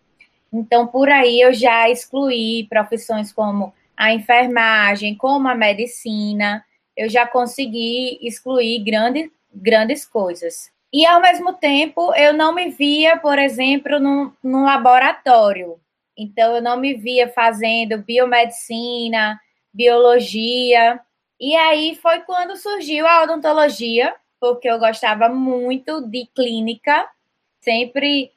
Então, 0.54 0.86
por 0.86 1.10
aí 1.10 1.42
eu 1.42 1.52
já 1.52 1.90
excluí 1.90 2.68
profissões 2.70 3.34
como 3.34 3.74
a 3.96 4.14
enfermagem, 4.14 5.16
como 5.16 5.48
a 5.48 5.56
medicina. 5.56 6.64
Eu 6.96 7.10
já 7.10 7.26
consegui 7.26 8.20
excluir 8.22 8.84
grande, 8.84 9.32
grandes 9.54 10.06
coisas. 10.06 10.72
E, 10.92 11.06
ao 11.06 11.20
mesmo 11.20 11.54
tempo, 11.54 12.14
eu 12.16 12.34
não 12.34 12.54
me 12.54 12.70
via, 12.70 13.18
por 13.18 13.40
exemplo, 13.40 14.00
num, 14.00 14.32
num 14.44 14.64
laboratório. 14.64 15.80
Então, 16.16 16.56
eu 16.56 16.62
não 16.62 16.78
me 16.78 16.94
via 16.94 17.28
fazendo 17.28 17.98
biomedicina, 17.98 19.40
biologia. 19.74 21.00
E 21.40 21.56
aí 21.56 21.96
foi 21.96 22.20
quando 22.22 22.56
surgiu 22.56 23.08
a 23.08 23.24
odontologia, 23.24 24.14
porque 24.40 24.70
eu 24.70 24.78
gostava 24.78 25.30
muito 25.30 26.02
de 26.02 26.28
clínica, 26.36 27.08
sempre 27.60 28.32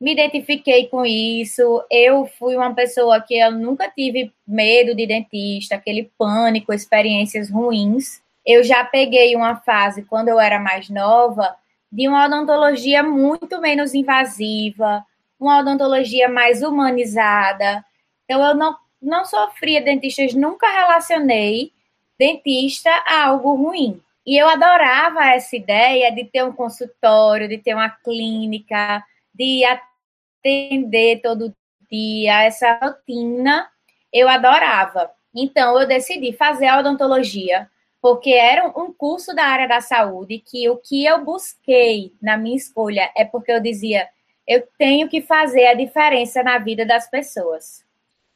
me 0.00 0.12
identifiquei 0.12 0.86
com 0.86 1.04
isso. 1.04 1.84
Eu 1.90 2.26
fui 2.38 2.56
uma 2.56 2.74
pessoa 2.74 3.20
que 3.20 3.38
eu 3.38 3.50
nunca 3.50 3.88
tive 3.90 4.32
medo 4.46 4.94
de 4.94 5.06
dentista, 5.06 5.74
aquele 5.74 6.10
pânico, 6.16 6.72
experiências 6.72 7.50
ruins. 7.50 8.22
Eu 8.46 8.62
já 8.62 8.84
peguei 8.84 9.34
uma 9.34 9.56
fase 9.56 10.02
quando 10.02 10.28
eu 10.28 10.38
era 10.38 10.58
mais 10.58 10.88
nova 10.88 11.56
de 11.90 12.06
uma 12.06 12.26
odontologia 12.26 13.02
muito 13.02 13.60
menos 13.60 13.94
invasiva, 13.94 15.04
uma 15.40 15.60
odontologia 15.60 16.28
mais 16.28 16.62
humanizada. 16.62 17.84
Então 18.24 18.44
eu 18.44 18.54
não 18.54 18.76
não 19.00 19.24
sofria 19.24 19.80
dentistas, 19.80 20.34
nunca 20.34 20.66
relacionei 20.66 21.72
dentista 22.18 22.90
a 23.06 23.26
algo 23.26 23.54
ruim. 23.54 24.00
E 24.26 24.36
eu 24.36 24.48
adorava 24.48 25.24
essa 25.24 25.56
ideia 25.56 26.12
de 26.12 26.24
ter 26.24 26.44
um 26.44 26.52
consultório, 26.52 27.48
de 27.48 27.58
ter 27.58 27.74
uma 27.74 27.88
clínica, 27.88 29.02
de 29.38 29.62
atender 29.64 31.20
todo 31.22 31.54
dia, 31.90 32.42
essa 32.42 32.78
rotina, 32.82 33.68
eu 34.12 34.28
adorava. 34.28 35.10
Então, 35.34 35.78
eu 35.80 35.86
decidi 35.86 36.32
fazer 36.32 36.66
a 36.66 36.78
odontologia, 36.80 37.70
porque 38.00 38.30
era 38.30 38.66
um 38.66 38.92
curso 38.92 39.34
da 39.34 39.44
área 39.44 39.68
da 39.68 39.80
saúde 39.80 40.38
que 40.38 40.68
o 40.68 40.76
que 40.76 41.04
eu 41.04 41.24
busquei 41.24 42.12
na 42.20 42.36
minha 42.36 42.56
escolha 42.56 43.10
é 43.16 43.24
porque 43.24 43.52
eu 43.52 43.60
dizia, 43.60 44.08
eu 44.46 44.66
tenho 44.76 45.08
que 45.08 45.20
fazer 45.20 45.66
a 45.66 45.74
diferença 45.74 46.42
na 46.42 46.58
vida 46.58 46.84
das 46.84 47.08
pessoas. 47.08 47.84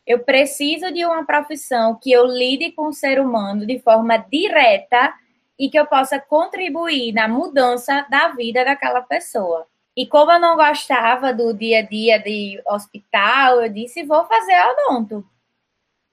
Eu 0.07 0.21
preciso 0.21 0.93
de 0.93 1.05
uma 1.05 1.25
profissão 1.25 1.99
que 2.01 2.11
eu 2.11 2.27
lide 2.27 2.73
com 2.73 2.89
o 2.89 2.93
ser 2.93 3.21
humano 3.21 3.65
de 3.65 3.79
forma 3.79 4.17
direta 4.17 5.15
e 5.59 5.71
que 5.71 5.79
eu 5.79 5.87
possa 5.87 6.19
contribuir 6.21 7.13
na 7.13 7.29
mudança 7.29 8.05
da 8.11 8.29
vida 8.29 8.65
daquela 8.65 9.01
pessoa. 9.01 9.67
E 9.97 10.07
como 10.07 10.33
eu 10.33 10.41
não 10.41 10.57
gostava 10.57 11.35
do 11.35 11.53
dia 11.53 11.81
a 11.81 11.83
dia 11.83 12.19
de 12.19 12.61
hospital, 12.67 13.63
eu 13.63 13.69
disse: 13.69 14.03
vou 14.03 14.25
fazer 14.25 14.55
odonto. 14.71 15.25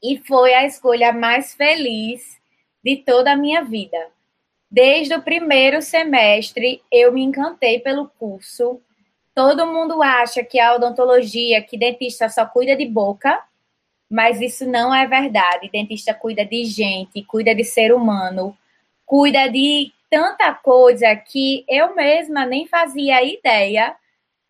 E 0.04 0.18
foi 0.18 0.54
a 0.54 0.66
escolha 0.66 1.12
mais 1.14 1.54
feliz 1.54 2.40
de 2.84 2.98
toda 2.98 3.34
a 3.34 3.38
minha 3.38 3.64
vida. 3.64 3.98
Desde 4.72 5.16
o 5.16 5.22
primeiro 5.22 5.82
semestre, 5.82 6.82
eu 6.92 7.12
me 7.12 7.24
encantei 7.24 7.80
pelo 7.80 8.08
curso. 8.08 8.82
Todo 9.34 9.66
mundo 9.66 10.04
acha 10.04 10.44
que 10.44 10.60
a 10.60 10.76
odontologia, 10.76 11.62
que 11.62 11.78
dentista 11.78 12.30
só 12.30 12.46
cuida 12.46 12.76
de 12.76 12.86
boca, 12.86 13.42
mas 14.10 14.42
isso 14.42 14.66
não 14.66 14.94
é 14.94 15.08
verdade. 15.08 15.70
Dentista 15.72 16.14
cuida 16.14 16.46
de 16.46 16.66
gente, 16.66 17.24
cuida 17.24 17.56
de 17.56 17.64
ser 17.64 17.94
humano, 17.94 18.56
cuida 19.06 19.48
de 19.48 19.92
tanta 20.10 20.54
coisa 20.54 21.16
que 21.16 21.66
eu 21.68 21.96
mesma 21.96 22.46
nem 22.46 22.68
fazia 22.68 23.24
ideia 23.24 23.96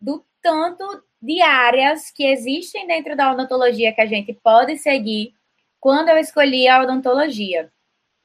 do 0.00 0.24
tanto 0.42 1.02
de 1.20 1.42
áreas 1.42 2.10
que 2.10 2.24
existem 2.24 2.86
dentro 2.86 3.14
da 3.14 3.32
odontologia 3.32 3.92
que 3.92 4.00
a 4.00 4.06
gente 4.06 4.32
pode 4.32 4.78
seguir 4.78 5.34
quando 5.78 6.08
eu 6.08 6.16
escolhi 6.16 6.66
a 6.66 6.82
odontologia. 6.82 7.70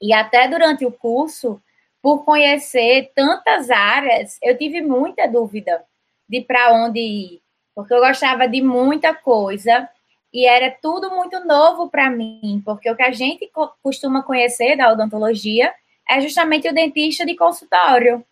E 0.02 0.13
até 0.13 0.48
durante 0.48 0.86
o 0.86 0.91
curso, 0.91 1.62
por 2.02 2.24
conhecer 2.24 3.12
tantas 3.15 3.69
áreas, 3.69 4.38
eu 4.41 4.58
tive 4.58 4.82
muita 4.82 5.28
dúvida 5.28 5.84
de 6.28 6.41
para 6.41 6.74
onde 6.74 7.00
ir, 7.00 7.41
porque 7.74 7.93
eu 7.93 8.00
gostava 8.00 8.48
de 8.48 8.62
muita 8.62 9.13
coisa 9.13 9.89
e 10.34 10.45
era 10.45 10.69
tudo 10.69 11.10
muito 11.12 11.39
novo 11.45 11.89
para 11.89 12.10
mim, 12.10 12.62
porque 12.65 12.89
o 12.89 12.95
que 12.95 13.04
a 13.04 13.12
gente 13.12 13.50
costuma 13.82 14.21
conhecer 14.21 14.76
da 14.76 14.91
odontologia 14.91 15.74
é 16.09 16.21
justamente 16.21 16.67
o 16.67 16.73
dentista 16.73 17.25
de 17.25 17.35
consultório. 17.35 18.23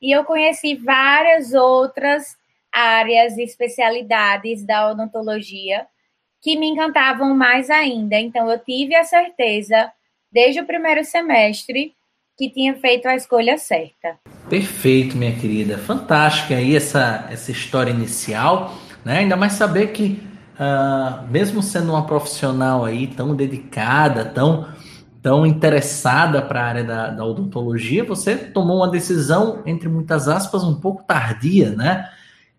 E 0.00 0.10
eu 0.14 0.24
conheci 0.24 0.74
várias 0.74 1.54
outras 1.54 2.36
áreas 2.72 3.36
e 3.36 3.42
especialidades 3.42 4.64
da 4.64 4.90
odontologia 4.90 5.86
que 6.42 6.56
me 6.56 6.66
encantavam 6.66 7.34
mais 7.36 7.70
ainda. 7.70 8.18
Então, 8.18 8.50
eu 8.50 8.58
tive 8.58 8.96
a 8.96 9.04
certeza, 9.04 9.92
desde 10.30 10.60
o 10.60 10.66
primeiro 10.66 11.04
semestre, 11.04 11.94
que 12.36 12.50
tinha 12.50 12.74
feito 12.74 13.06
a 13.06 13.14
escolha 13.14 13.56
certa. 13.56 14.18
Perfeito, 14.48 15.16
minha 15.16 15.38
querida. 15.38 15.78
Fantástica 15.78 16.56
aí 16.56 16.74
essa, 16.74 17.28
essa 17.30 17.52
história 17.52 17.90
inicial, 17.90 18.74
né? 19.04 19.18
Ainda 19.18 19.36
mais 19.36 19.52
saber 19.52 19.92
que 19.92 20.20
uh, 20.54 21.30
mesmo 21.30 21.62
sendo 21.62 21.92
uma 21.92 22.06
profissional 22.06 22.84
aí 22.84 23.06
tão 23.06 23.36
dedicada, 23.36 24.24
tão, 24.24 24.66
tão 25.22 25.46
interessada 25.46 26.42
para 26.42 26.60
a 26.60 26.66
área 26.66 26.84
da, 26.84 27.10
da 27.10 27.24
odontologia, 27.24 28.02
você 28.02 28.36
tomou 28.36 28.78
uma 28.78 28.90
decisão, 28.90 29.62
entre 29.64 29.88
muitas 29.88 30.26
aspas, 30.26 30.64
um 30.64 30.74
pouco 30.74 31.04
tardia, 31.04 31.70
né? 31.70 32.10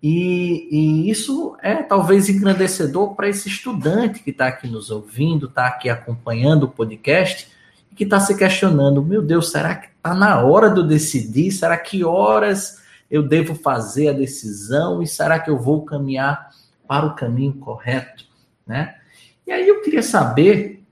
E, 0.01 0.67
e, 0.69 1.09
isso 1.09 1.55
é 1.61 1.75
talvez 1.75 2.29
engrandecedor 2.29 3.15
para 3.15 3.29
esse 3.29 3.47
estudante 3.47 4.21
que 4.21 4.31
está 4.31 4.47
aqui 4.47 4.67
nos 4.67 4.89
ouvindo, 4.91 5.45
está 5.45 5.67
aqui 5.67 5.89
acompanhando 5.89 6.63
o 6.63 6.69
podcast 6.69 7.49
e 7.91 7.95
que 7.95 8.03
está 8.03 8.19
se 8.19 8.35
questionando: 8.35 9.01
meu 9.01 9.21
Deus, 9.21 9.49
será 9.49 9.75
que 9.75 9.87
está 9.87 10.13
na 10.13 10.41
hora 10.41 10.69
de 10.69 10.79
eu 10.79 10.85
decidir? 10.85 11.51
Será 11.51 11.77
que 11.77 12.03
horas 12.03 12.81
eu 13.09 13.23
devo 13.23 13.55
fazer 13.55 14.09
a 14.09 14.13
decisão? 14.13 15.01
E 15.01 15.07
será 15.07 15.39
que 15.39 15.49
eu 15.49 15.57
vou 15.57 15.85
caminhar 15.85 16.49
para 16.85 17.05
o 17.05 17.15
caminho 17.15 17.53
correto, 17.53 18.25
né? 18.67 18.95
E 19.47 19.51
aí 19.51 19.67
eu 19.67 19.81
queria 19.81 20.03
saber, 20.03 20.82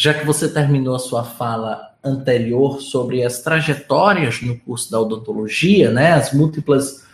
já 0.00 0.14
que 0.14 0.24
você 0.24 0.48
terminou 0.48 0.94
a 0.94 0.98
sua 0.98 1.24
fala 1.24 1.94
anterior 2.02 2.80
sobre 2.80 3.22
as 3.22 3.40
trajetórias 3.42 4.40
no 4.40 4.58
curso 4.58 4.90
da 4.90 5.00
odontologia, 5.00 5.90
né, 5.90 6.12
as 6.12 6.32
múltiplas 6.32 7.04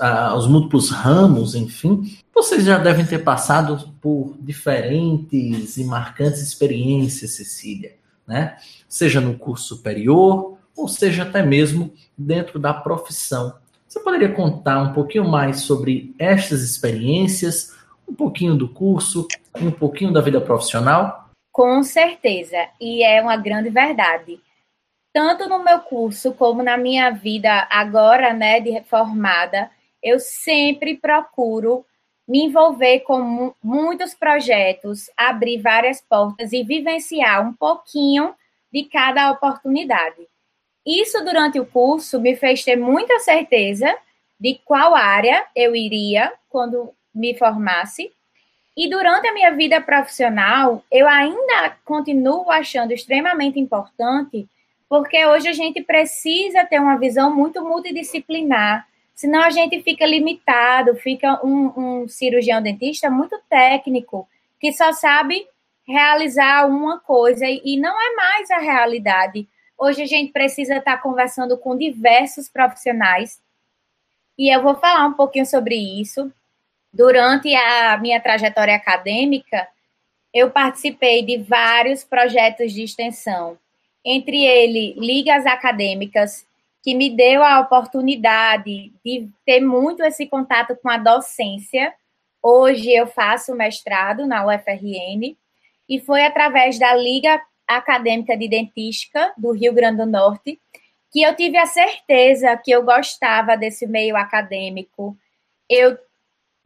uh, 0.00 0.34
os 0.36 0.46
múltiplos 0.46 0.90
ramos, 0.90 1.54
enfim, 1.54 2.18
vocês 2.34 2.64
já 2.64 2.78
devem 2.78 3.06
ter 3.06 3.20
passado 3.20 3.92
por 4.00 4.34
diferentes 4.40 5.76
e 5.76 5.84
marcantes 5.84 6.42
experiências, 6.42 7.32
Cecília, 7.32 7.94
né? 8.26 8.56
Seja 8.88 9.20
no 9.20 9.38
curso 9.38 9.76
superior, 9.76 10.58
ou 10.76 10.88
seja 10.88 11.22
até 11.22 11.42
mesmo 11.42 11.92
dentro 12.18 12.58
da 12.58 12.74
profissão 12.74 13.54
você 13.96 14.00
poderia 14.00 14.28
contar 14.32 14.82
um 14.82 14.92
pouquinho 14.92 15.26
mais 15.26 15.60
sobre 15.60 16.14
estas 16.18 16.62
experiências, 16.62 17.74
um 18.06 18.12
pouquinho 18.12 18.54
do 18.54 18.68
curso 18.68 19.26
um 19.58 19.70
pouquinho 19.70 20.12
da 20.12 20.20
vida 20.20 20.38
profissional? 20.38 21.25
Com 21.56 21.82
certeza, 21.82 22.68
e 22.78 23.02
é 23.02 23.18
uma 23.22 23.34
grande 23.34 23.70
verdade. 23.70 24.38
Tanto 25.10 25.48
no 25.48 25.64
meu 25.64 25.80
curso 25.80 26.34
como 26.34 26.62
na 26.62 26.76
minha 26.76 27.08
vida 27.08 27.66
agora, 27.70 28.34
né, 28.34 28.60
de 28.60 28.68
reformada, 28.68 29.70
eu 30.02 30.20
sempre 30.20 30.98
procuro 30.98 31.82
me 32.28 32.40
envolver 32.40 33.00
com 33.00 33.54
muitos 33.62 34.12
projetos, 34.12 35.08
abrir 35.16 35.62
várias 35.62 35.98
portas 36.02 36.52
e 36.52 36.62
vivenciar 36.62 37.48
um 37.48 37.54
pouquinho 37.54 38.34
de 38.70 38.84
cada 38.84 39.30
oportunidade. 39.30 40.28
Isso, 40.86 41.24
durante 41.24 41.58
o 41.58 41.64
curso, 41.64 42.20
me 42.20 42.36
fez 42.36 42.62
ter 42.62 42.76
muita 42.76 43.18
certeza 43.20 43.96
de 44.38 44.60
qual 44.62 44.94
área 44.94 45.46
eu 45.56 45.74
iria 45.74 46.30
quando 46.50 46.92
me 47.14 47.34
formasse. 47.34 48.12
E 48.76 48.90
durante 48.90 49.26
a 49.26 49.32
minha 49.32 49.52
vida 49.52 49.80
profissional, 49.80 50.84
eu 50.92 51.08
ainda 51.08 51.76
continuo 51.82 52.50
achando 52.50 52.92
extremamente 52.92 53.58
importante, 53.58 54.46
porque 54.86 55.24
hoje 55.24 55.48
a 55.48 55.52
gente 55.52 55.82
precisa 55.82 56.64
ter 56.64 56.78
uma 56.78 56.98
visão 56.98 57.34
muito 57.34 57.64
multidisciplinar, 57.64 58.86
senão 59.14 59.42
a 59.42 59.50
gente 59.50 59.82
fica 59.82 60.04
limitado, 60.04 60.94
fica 60.96 61.40
um, 61.42 62.02
um 62.02 62.08
cirurgião 62.08 62.60
dentista 62.60 63.08
muito 63.08 63.40
técnico, 63.48 64.28
que 64.60 64.70
só 64.72 64.92
sabe 64.92 65.46
realizar 65.88 66.68
uma 66.68 67.00
coisa 67.00 67.46
e 67.46 67.78
não 67.78 67.98
é 67.98 68.14
mais 68.14 68.50
a 68.50 68.58
realidade. 68.58 69.48
Hoje 69.78 70.02
a 70.02 70.06
gente 70.06 70.32
precisa 70.32 70.76
estar 70.76 70.98
conversando 70.98 71.56
com 71.56 71.78
diversos 71.78 72.48
profissionais. 72.48 73.40
E 74.38 74.54
eu 74.54 74.62
vou 74.62 74.74
falar 74.74 75.06
um 75.06 75.14
pouquinho 75.14 75.46
sobre 75.46 75.76
isso. 75.76 76.30
Durante 76.96 77.54
a 77.54 77.98
minha 77.98 78.18
trajetória 78.18 78.74
acadêmica, 78.74 79.68
eu 80.32 80.50
participei 80.50 81.22
de 81.22 81.36
vários 81.36 82.02
projetos 82.02 82.72
de 82.72 82.82
extensão, 82.84 83.58
entre 84.02 84.46
ele 84.46 84.94
ligas 84.94 85.44
acadêmicas, 85.44 86.46
que 86.82 86.94
me 86.94 87.14
deu 87.14 87.42
a 87.42 87.60
oportunidade 87.60 88.94
de 89.04 89.28
ter 89.44 89.60
muito 89.60 90.02
esse 90.04 90.26
contato 90.26 90.74
com 90.76 90.88
a 90.88 90.96
docência. 90.96 91.92
Hoje 92.42 92.90
eu 92.90 93.06
faço 93.06 93.54
mestrado 93.54 94.26
na 94.26 94.46
UFRN 94.46 95.36
e 95.86 96.00
foi 96.00 96.24
através 96.24 96.78
da 96.78 96.94
Liga 96.94 97.42
Acadêmica 97.68 98.34
de 98.38 98.48
Dentística 98.48 99.34
do 99.36 99.52
Rio 99.52 99.74
Grande 99.74 99.98
do 99.98 100.06
Norte 100.06 100.58
que 101.12 101.20
eu 101.20 101.36
tive 101.36 101.58
a 101.58 101.66
certeza 101.66 102.56
que 102.56 102.70
eu 102.70 102.82
gostava 102.82 103.54
desse 103.54 103.86
meio 103.86 104.16
acadêmico. 104.16 105.16
Eu 105.68 105.98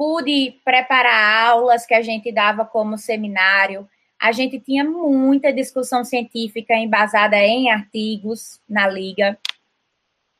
pude 0.00 0.58
preparar 0.64 1.50
aulas 1.50 1.84
que 1.84 1.92
a 1.92 2.00
gente 2.00 2.32
dava 2.32 2.64
como 2.64 2.96
seminário. 2.96 3.86
A 4.18 4.32
gente 4.32 4.58
tinha 4.58 4.82
muita 4.82 5.52
discussão 5.52 6.06
científica 6.06 6.72
embasada 6.72 7.36
em 7.36 7.70
artigos 7.70 8.58
na 8.66 8.88
liga. 8.88 9.38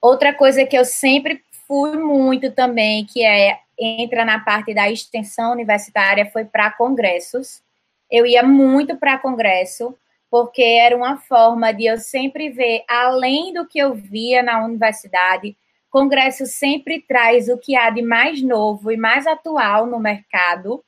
Outra 0.01 0.33
coisa 0.33 0.65
que 0.65 0.75
eu 0.75 0.87
sempre 0.87 1.43
fui 1.67 1.95
muito 1.99 2.51
também, 2.53 3.05
que 3.05 3.23
é 3.23 3.59
entra 3.79 4.25
na 4.25 4.41
parte 4.41 4.73
da 4.73 4.91
extensão 4.91 5.53
universitária, 5.53 6.25
foi 6.25 6.47
para 6.47 6.71
congressos. 6.71 7.63
Eu 8.11 8.25
ia 8.25 8.43
muito 8.43 8.97
para 8.97 9.19
congresso, 9.19 9.95
porque 10.31 10.63
era 10.63 10.97
uma 10.97 11.19
forma 11.19 11.71
de 11.71 11.85
eu 11.85 11.99
sempre 11.99 12.49
ver 12.49 12.83
além 12.89 13.53
do 13.53 13.67
que 13.67 13.79
eu 13.79 13.93
via 13.93 14.43
na 14.43 14.65
universidade. 14.65 15.55
Congresso 15.91 16.47
sempre 16.47 17.01
traz 17.01 17.49
o 17.49 17.59
que 17.59 17.77
há 17.77 17.91
de 17.91 18.01
mais 18.01 18.41
novo 18.41 18.93
e 18.93 18.97
mais 18.97 19.27
atual 19.27 19.87
no 19.87 19.99
mercado. 19.99 20.85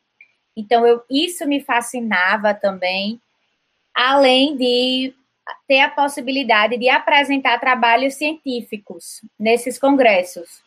Então, 0.56 0.86
eu, 0.86 1.02
isso 1.10 1.46
me 1.46 1.60
fascinava 1.60 2.54
também, 2.54 3.20
além 3.94 4.56
de 4.56 5.14
ter 5.66 5.80
a 5.80 5.90
possibilidade 5.90 6.78
de 6.78 6.88
apresentar 6.88 7.58
trabalhos 7.58 8.14
científicos 8.14 9.20
nesses 9.38 9.78
congressos 9.78 10.62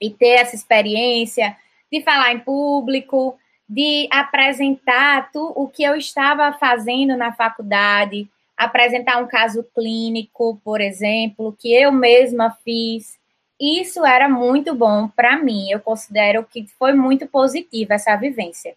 e 0.00 0.10
ter 0.10 0.40
essa 0.40 0.54
experiência 0.54 1.56
de 1.90 2.02
falar 2.02 2.32
em 2.32 2.40
público, 2.40 3.38
de 3.68 4.08
apresentar 4.10 5.30
tu, 5.32 5.52
o 5.56 5.68
que 5.68 5.82
eu 5.82 5.96
estava 5.96 6.52
fazendo 6.52 7.16
na 7.16 7.32
faculdade, 7.32 8.28
apresentar 8.56 9.22
um 9.22 9.26
caso 9.26 9.64
clínico, 9.74 10.60
por 10.64 10.80
exemplo, 10.80 11.56
que 11.58 11.72
eu 11.72 11.90
mesma 11.90 12.50
fiz. 12.64 13.18
Isso 13.62 14.04
era 14.04 14.28
muito 14.28 14.74
bom 14.74 15.06
para 15.06 15.36
mim. 15.36 15.70
Eu 15.70 15.78
considero 15.78 16.44
que 16.44 16.66
foi 16.76 16.94
muito 16.94 17.28
positiva 17.28 17.94
essa 17.94 18.16
vivência. 18.16 18.74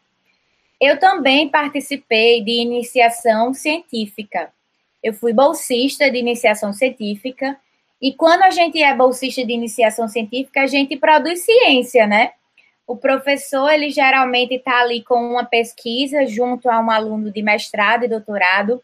Eu 0.79 0.99
também 0.99 1.49
participei 1.49 2.43
de 2.43 2.51
iniciação 2.51 3.51
científica. 3.51 4.53
Eu 5.01 5.11
fui 5.11 5.33
bolsista 5.33 6.11
de 6.11 6.19
iniciação 6.19 6.71
científica 6.71 7.57
e 7.99 8.13
quando 8.13 8.43
a 8.43 8.51
gente 8.51 8.79
é 8.79 8.93
bolsista 8.93 9.43
de 9.43 9.53
iniciação 9.53 10.07
científica, 10.07 10.61
a 10.61 10.67
gente 10.67 10.95
produz 10.95 11.43
ciência, 11.43 12.05
né? 12.05 12.33
O 12.85 12.95
professor, 12.95 13.71
ele 13.71 13.89
geralmente 13.89 14.53
está 14.53 14.81
ali 14.81 15.01
com 15.03 15.15
uma 15.15 15.43
pesquisa 15.43 16.27
junto 16.27 16.69
a 16.69 16.79
um 16.79 16.91
aluno 16.91 17.31
de 17.31 17.41
mestrado 17.41 18.05
e 18.05 18.07
doutorado, 18.07 18.79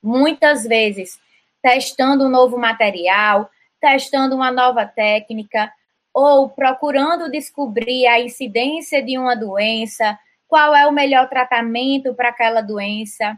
muitas 0.00 0.62
vezes 0.62 1.18
testando 1.60 2.26
um 2.26 2.30
novo 2.30 2.56
material, 2.56 3.50
testando 3.82 4.36
uma 4.36 4.52
nova 4.52 4.86
técnica, 4.86 5.72
ou 6.14 6.48
procurando 6.48 7.30
descobrir 7.30 8.06
a 8.06 8.20
incidência 8.20 9.02
de 9.02 9.18
uma 9.18 9.34
doença, 9.34 10.16
qual 10.46 10.74
é 10.74 10.86
o 10.86 10.92
melhor 10.92 11.28
tratamento 11.28 12.14
para 12.14 12.28
aquela 12.28 12.60
doença. 12.60 13.36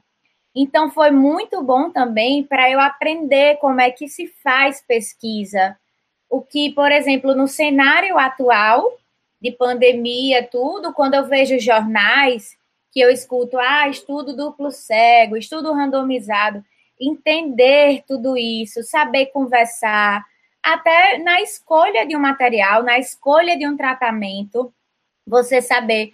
Então, 0.54 0.90
foi 0.90 1.11
muito 1.11 1.62
bom 1.62 1.90
também 1.90 2.44
para 2.44 2.70
eu 2.70 2.78
aprender 2.78 3.57
como 3.57 3.80
é 3.80 3.90
que 3.90 4.07
se 4.07 4.26
faz 4.42 4.85
pesquisa. 4.87 5.76
O 6.28 6.42
que, 6.42 6.70
por 6.72 6.92
exemplo, 6.92 7.35
no 7.35 7.48
cenário 7.48 8.18
atual 8.18 8.98
de 9.40 9.50
pandemia, 9.50 10.46
tudo, 10.46 10.92
quando 10.92 11.14
eu 11.14 11.24
vejo 11.24 11.59
jornais 11.59 12.57
que 12.92 13.00
eu 13.00 13.11
escuto, 13.11 13.59
ah, 13.59 13.88
estudo 13.88 14.37
duplo 14.37 14.70
cego, 14.70 15.37
estudo 15.37 15.72
randomizado, 15.72 16.64
entender 17.00 18.04
tudo 18.07 18.37
isso, 18.37 18.83
saber 18.83 19.26
conversar, 19.26 20.24
até 20.64 21.18
na 21.18 21.40
escolha 21.42 22.07
de 22.07 22.16
um 22.16 22.20
material, 22.20 22.83
na 22.83 22.98
escolha 22.98 23.57
de 23.57 23.66
um 23.68 23.77
tratamento, 23.77 24.72
você 25.27 25.61
saber 25.61 26.12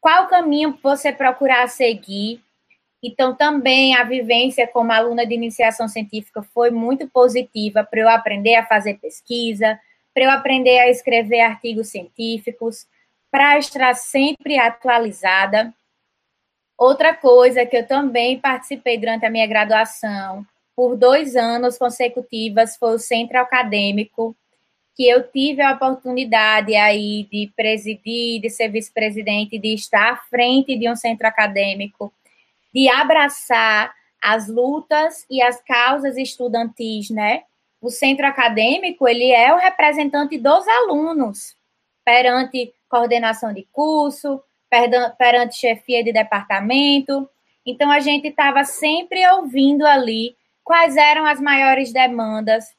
qual 0.00 0.28
caminho 0.28 0.78
você 0.82 1.12
procurar 1.12 1.68
seguir 1.68 2.44
então, 3.06 3.34
também 3.34 3.94
a 3.94 4.02
vivência 4.02 4.66
como 4.66 4.90
aluna 4.90 5.26
de 5.26 5.34
iniciação 5.34 5.86
científica 5.86 6.42
foi 6.42 6.70
muito 6.70 7.06
positiva 7.06 7.84
para 7.84 8.00
eu 8.00 8.08
aprender 8.08 8.54
a 8.54 8.64
fazer 8.64 8.94
pesquisa, 8.94 9.78
para 10.14 10.24
eu 10.24 10.30
aprender 10.30 10.78
a 10.78 10.88
escrever 10.88 11.40
artigos 11.40 11.88
científicos, 11.88 12.86
para 13.30 13.58
estar 13.58 13.94
sempre 13.94 14.58
atualizada. 14.58 15.70
Outra 16.78 17.14
coisa 17.14 17.66
que 17.66 17.76
eu 17.76 17.86
também 17.86 18.40
participei 18.40 18.96
durante 18.96 19.26
a 19.26 19.30
minha 19.30 19.46
graduação, 19.46 20.46
por 20.76 20.96
dois 20.96 21.36
anos 21.36 21.78
consecutivos, 21.78 22.76
foi 22.76 22.94
o 22.94 22.98
centro 22.98 23.38
acadêmico, 23.38 24.36
que 24.96 25.08
eu 25.08 25.22
tive 25.30 25.60
a 25.62 25.72
oportunidade 25.72 26.74
aí 26.74 27.28
de 27.30 27.52
presidir, 27.56 28.40
de 28.40 28.48
ser 28.48 28.68
vice-presidente, 28.68 29.58
de 29.58 29.74
estar 29.74 30.12
à 30.12 30.16
frente 30.16 30.76
de 30.76 30.88
um 30.88 30.96
centro 30.96 31.26
acadêmico 31.26 32.12
de 32.74 32.88
abraçar 32.88 33.94
as 34.20 34.48
lutas 34.48 35.24
e 35.30 35.40
as 35.40 35.62
causas 35.62 36.16
estudantis, 36.16 37.08
né? 37.08 37.44
O 37.80 37.88
centro 37.88 38.26
acadêmico, 38.26 39.06
ele 39.06 39.30
é 39.30 39.54
o 39.54 39.58
representante 39.58 40.36
dos 40.38 40.66
alunos 40.66 41.54
perante 42.04 42.74
coordenação 42.88 43.52
de 43.52 43.66
curso, 43.70 44.42
perante 45.18 45.56
chefia 45.56 46.02
de 46.02 46.12
departamento. 46.12 47.28
Então, 47.64 47.90
a 47.90 48.00
gente 48.00 48.28
estava 48.28 48.64
sempre 48.64 49.24
ouvindo 49.30 49.86
ali 49.86 50.36
quais 50.64 50.96
eram 50.96 51.26
as 51.26 51.40
maiores 51.40 51.92
demandas 51.92 52.74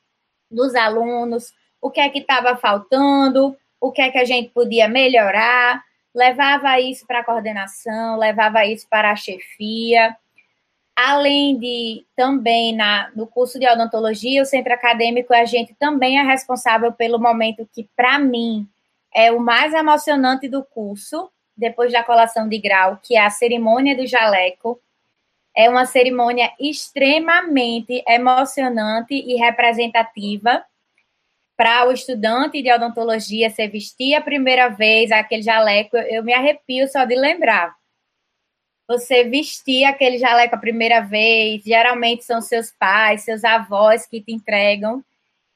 dos 0.49 0.75
alunos, 0.75 1.53
o 1.79 1.91
que 1.91 2.01
é 2.01 2.09
que 2.09 2.19
estava 2.19 2.57
faltando, 2.57 3.55
o 3.79 3.91
que 3.91 4.01
é 4.01 4.09
que 4.09 4.17
a 4.17 4.25
gente 4.25 4.49
podia 4.49 4.87
melhorar, 4.87 5.83
levava 6.13 6.79
isso 6.79 7.05
para 7.05 7.19
a 7.19 7.23
coordenação, 7.23 8.17
levava 8.17 8.65
isso 8.65 8.87
para 8.89 9.11
a 9.11 9.15
chefia. 9.15 10.15
Além 10.95 11.59
de 11.59 12.05
também 12.15 12.73
na, 12.73 13.11
no 13.15 13.27
curso 13.27 13.59
de 13.59 13.69
odontologia, 13.69 14.41
o 14.41 14.45
centro 14.45 14.73
acadêmico, 14.73 15.33
a 15.33 15.43
gente 15.43 15.75
também 15.75 16.17
é 16.17 16.23
responsável 16.23 16.91
pelo 16.93 17.19
momento 17.19 17.69
que, 17.73 17.87
para 17.95 18.17
mim, 18.17 18.65
é 19.13 19.31
o 19.31 19.39
mais 19.39 19.73
emocionante 19.73 20.47
do 20.47 20.63
curso, 20.63 21.29
depois 21.55 21.91
da 21.91 22.03
colação 22.03 22.47
de 22.47 22.57
grau, 22.59 22.97
que 23.03 23.15
é 23.15 23.25
a 23.25 23.29
cerimônia 23.29 23.95
do 23.95 24.07
jaleco. 24.07 24.79
É 25.55 25.69
uma 25.69 25.85
cerimônia 25.85 26.51
extremamente 26.59 28.03
emocionante 28.07 29.13
e 29.13 29.35
representativa 29.37 30.65
para 31.55 31.87
o 31.87 31.91
estudante 31.91 32.61
de 32.61 32.71
odontologia 32.71 33.49
se 33.49 33.65
vestir 33.67 34.13
a 34.13 34.21
primeira 34.21 34.67
vez 34.67 35.11
aquele 35.11 35.41
jaleco, 35.41 35.95
eu 35.95 36.23
me 36.23 36.33
arrepio 36.33 36.87
só 36.87 37.05
de 37.05 37.15
lembrar. 37.15 37.73
Você 38.87 39.23
vestir 39.23 39.85
aquele 39.85 40.17
jaleco 40.17 40.55
a 40.55 40.59
primeira 40.59 40.99
vez, 40.99 41.63
geralmente 41.63 42.23
são 42.23 42.41
seus 42.41 42.71
pais, 42.71 43.23
seus 43.23 43.43
avós 43.43 44.05
que 44.05 44.21
te 44.21 44.31
entregam. 44.31 45.03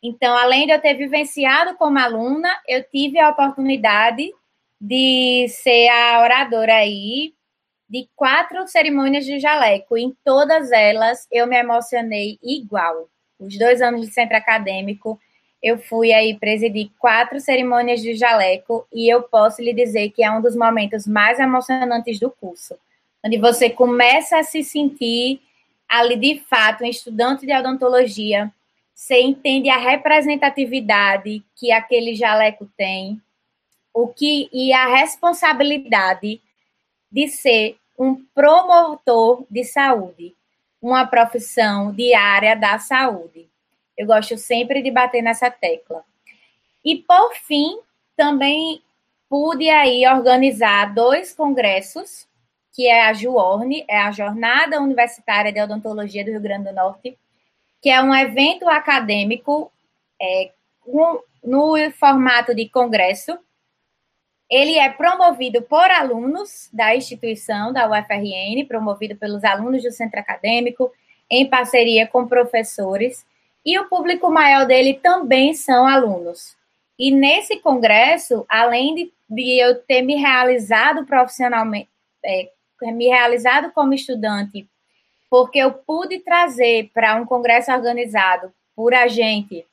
Então, 0.01 0.35
além 0.35 0.65
de 0.65 0.71
eu 0.71 0.79
ter 0.79 0.93
vivenciado 0.95 1.75
como 1.75 1.99
aluna, 1.99 2.49
eu 2.67 2.81
tive 2.83 3.19
a 3.19 3.29
oportunidade 3.29 4.31
de 4.79 5.47
ser 5.49 5.89
a 5.89 6.21
oradora 6.21 6.75
aí 6.75 7.33
de 7.89 8.07
quatro 8.15 8.67
cerimônias 8.67 9.25
de 9.25 9.39
jaleco. 9.39 9.97
Em 9.97 10.15
todas 10.23 10.71
elas, 10.71 11.27
eu 11.31 11.47
me 11.47 11.57
emocionei 11.57 12.37
igual. 12.43 13.09
Os 13.39 13.57
dois 13.57 13.81
anos 13.81 14.01
de 14.01 14.13
centro 14.13 14.37
acadêmico, 14.37 15.19
eu 15.61 15.77
fui 15.77 16.13
aí 16.13 16.37
presidir 16.37 16.91
quatro 16.99 17.39
cerimônias 17.39 18.01
de 18.01 18.13
jaleco 18.13 18.87
e 18.93 19.11
eu 19.11 19.23
posso 19.23 19.61
lhe 19.61 19.73
dizer 19.73 20.11
que 20.11 20.23
é 20.23 20.31
um 20.31 20.41
dos 20.41 20.55
momentos 20.55 21.07
mais 21.07 21.39
emocionantes 21.39 22.19
do 22.19 22.29
curso, 22.29 22.75
onde 23.25 23.37
você 23.37 23.69
começa 23.69 24.37
a 24.37 24.43
se 24.43 24.63
sentir 24.63 25.41
ali 25.87 26.15
de 26.15 26.39
fato 26.41 26.83
um 26.83 26.87
estudante 26.87 27.45
de 27.45 27.53
odontologia, 27.53 28.51
você 28.93 29.21
entende 29.21 29.69
a 29.69 29.77
representatividade 29.77 31.43
que 31.55 31.71
aquele 31.71 32.13
jaleco 32.13 32.69
tem, 32.77 33.19
o 33.93 34.07
que 34.07 34.49
e 34.53 34.71
a 34.71 34.87
responsabilidade 34.87 36.41
de 37.11 37.27
ser 37.27 37.77
um 37.97 38.15
promotor 38.33 39.45
de 39.49 39.63
saúde, 39.63 40.35
uma 40.81 41.05
profissão 41.05 41.91
de 41.91 42.13
área 42.13 42.55
da 42.55 42.79
saúde. 42.79 43.47
Eu 43.97 44.07
gosto 44.07 44.37
sempre 44.37 44.81
de 44.81 44.89
bater 44.89 45.21
nessa 45.21 45.51
tecla. 45.51 46.03
E, 46.83 46.95
por 46.95 47.35
fim, 47.35 47.79
também 48.15 48.81
pude 49.29 49.69
aí 49.69 50.07
organizar 50.07 50.93
dois 50.93 51.33
congressos, 51.33 52.27
que 52.73 52.87
é 52.87 53.05
a 53.05 53.13
JUORN, 53.13 53.83
é 53.87 53.97
a 53.97 54.11
Jornada 54.11 54.79
Universitária 54.79 55.51
de 55.51 55.61
Odontologia 55.61 56.23
do 56.23 56.31
Rio 56.31 56.39
Grande 56.39 56.69
do 56.69 56.75
Norte, 56.75 57.17
que 57.81 57.89
é 57.89 58.01
um 58.01 58.15
evento 58.15 58.67
acadêmico 58.67 59.71
é, 60.21 60.51
um, 60.85 61.19
no 61.43 61.91
formato 61.91 62.55
de 62.55 62.67
congresso. 62.69 63.37
Ele 64.49 64.77
é 64.77 64.89
promovido 64.89 65.61
por 65.61 65.91
alunos 65.91 66.69
da 66.73 66.95
instituição, 66.95 67.71
da 67.71 67.87
UFRN, 67.87 68.65
promovido 68.67 69.15
pelos 69.15 69.43
alunos 69.43 69.83
do 69.83 69.91
centro 69.91 70.19
acadêmico, 70.19 70.91
em 71.29 71.47
parceria 71.47 72.07
com 72.07 72.27
professores. 72.27 73.25
e 73.63 73.77
o 73.77 73.89
público 73.89 74.31
maior 74.31 74.65
dele 74.65 74.95
também 74.95 75.53
são 75.53 75.85
alunos. 75.85 76.55
E 76.97 77.11
nesse 77.11 77.59
congresso, 77.59 78.45
além 78.49 78.95
de, 78.95 79.13
de 79.29 79.59
eu 79.59 79.75
ter 79.83 80.01
me 80.01 80.15
realizado 80.15 81.05
profissionalmente, 81.05 81.89
é, 82.25 82.49
me 82.81 83.07
realizado 83.07 83.71
como 83.71 83.93
estudante, 83.93 84.67
porque 85.29 85.59
eu 85.59 85.71
pude 85.71 86.19
trazer 86.19 86.89
para 86.93 87.15
um 87.15 87.25
congresso 87.25 87.71
organizado 87.71 88.51
por 88.75 88.93
a 88.93 89.07
gente 89.07 89.65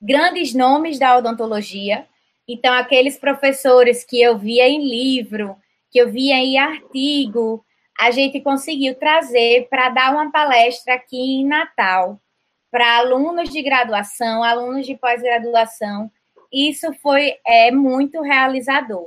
grandes 0.00 0.54
nomes 0.54 0.98
da 0.98 1.16
odontologia. 1.16 2.06
Então, 2.52 2.74
aqueles 2.74 3.16
professores 3.16 4.02
que 4.02 4.20
eu 4.20 4.36
via 4.36 4.68
em 4.68 4.82
livro, 4.82 5.56
que 5.88 6.00
eu 6.00 6.10
via 6.10 6.34
em 6.34 6.58
artigo, 6.58 7.64
a 7.96 8.10
gente 8.10 8.40
conseguiu 8.40 8.96
trazer 8.96 9.68
para 9.70 9.88
dar 9.88 10.12
uma 10.12 10.32
palestra 10.32 10.94
aqui 10.94 11.16
em 11.16 11.46
Natal 11.46 12.20
para 12.68 12.96
alunos 12.98 13.50
de 13.50 13.62
graduação, 13.62 14.42
alunos 14.42 14.84
de 14.84 14.96
pós-graduação. 14.96 16.10
Isso 16.52 16.92
foi 16.94 17.36
é, 17.46 17.70
muito 17.70 18.20
realizador. 18.20 19.06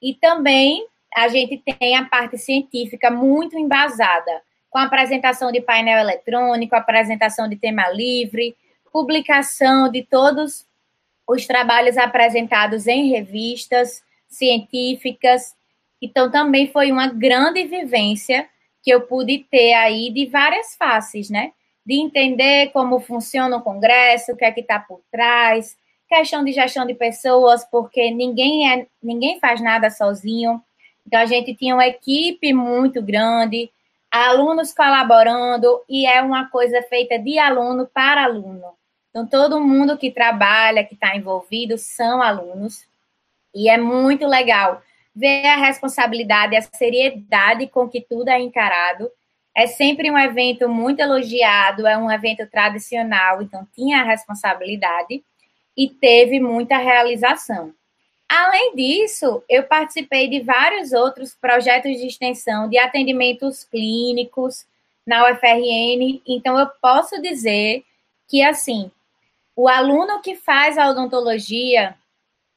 E 0.00 0.14
também 0.14 0.86
a 1.12 1.26
gente 1.26 1.58
tem 1.58 1.96
a 1.96 2.04
parte 2.04 2.38
científica 2.38 3.10
muito 3.10 3.58
embasada, 3.58 4.42
com 4.70 4.78
apresentação 4.78 5.50
de 5.50 5.60
painel 5.60 5.98
eletrônico, 5.98 6.76
apresentação 6.76 7.48
de 7.48 7.56
tema 7.56 7.88
livre, 7.88 8.56
publicação 8.92 9.90
de 9.90 10.04
todos 10.04 10.69
os 11.30 11.46
trabalhos 11.46 11.96
apresentados 11.96 12.88
em 12.88 13.08
revistas 13.08 14.02
científicas. 14.28 15.54
Então, 16.02 16.28
também 16.28 16.66
foi 16.72 16.90
uma 16.90 17.06
grande 17.06 17.64
vivência 17.64 18.48
que 18.82 18.90
eu 18.90 19.02
pude 19.02 19.46
ter 19.50 19.74
aí 19.74 20.10
de 20.10 20.26
várias 20.26 20.74
faces, 20.74 21.30
né? 21.30 21.52
De 21.86 21.94
entender 21.94 22.70
como 22.72 22.98
funciona 22.98 23.56
o 23.56 23.62
Congresso, 23.62 24.32
o 24.32 24.36
que 24.36 24.44
é 24.44 24.50
que 24.50 24.60
está 24.60 24.80
por 24.80 25.00
trás, 25.10 25.76
questão 26.08 26.42
de 26.44 26.50
gestão 26.50 26.84
de 26.84 26.94
pessoas, 26.94 27.64
porque 27.70 28.10
ninguém, 28.10 28.68
é, 28.68 28.86
ninguém 29.00 29.38
faz 29.38 29.60
nada 29.60 29.88
sozinho. 29.88 30.60
Então, 31.06 31.20
a 31.20 31.26
gente 31.26 31.54
tinha 31.54 31.74
uma 31.74 31.86
equipe 31.86 32.52
muito 32.52 33.00
grande, 33.00 33.70
alunos 34.10 34.74
colaborando, 34.74 35.80
e 35.88 36.06
é 36.06 36.20
uma 36.20 36.50
coisa 36.50 36.82
feita 36.82 37.16
de 37.20 37.38
aluno 37.38 37.86
para 37.86 38.24
aluno. 38.24 38.79
Então, 39.10 39.26
todo 39.26 39.60
mundo 39.60 39.98
que 39.98 40.10
trabalha, 40.10 40.84
que 40.84 40.94
está 40.94 41.16
envolvido, 41.16 41.76
são 41.76 42.22
alunos. 42.22 42.86
E 43.54 43.68
é 43.68 43.76
muito 43.76 44.26
legal 44.26 44.82
ver 45.14 45.46
a 45.46 45.56
responsabilidade, 45.56 46.56
a 46.56 46.62
seriedade 46.62 47.66
com 47.66 47.88
que 47.88 48.00
tudo 48.00 48.28
é 48.28 48.38
encarado. 48.38 49.10
É 49.54 49.66
sempre 49.66 50.10
um 50.10 50.18
evento 50.18 50.68
muito 50.68 51.00
elogiado, 51.00 51.86
é 51.86 51.98
um 51.98 52.10
evento 52.10 52.46
tradicional, 52.46 53.42
então 53.42 53.66
tinha 53.74 54.00
a 54.00 54.04
responsabilidade 54.04 55.22
e 55.76 55.88
teve 55.88 56.38
muita 56.38 56.78
realização. 56.78 57.74
Além 58.28 58.76
disso, 58.76 59.42
eu 59.48 59.64
participei 59.64 60.28
de 60.28 60.40
vários 60.40 60.92
outros 60.92 61.34
projetos 61.34 61.98
de 61.98 62.06
extensão 62.06 62.68
de 62.68 62.78
atendimentos 62.78 63.64
clínicos 63.64 64.64
na 65.04 65.28
UFRN, 65.28 66.22
então 66.24 66.56
eu 66.56 66.68
posso 66.80 67.20
dizer 67.20 67.82
que 68.28 68.40
assim, 68.44 68.88
o 69.60 69.68
aluno 69.68 70.22
que 70.22 70.36
faz 70.36 70.78
a 70.78 70.88
odontologia, 70.88 71.94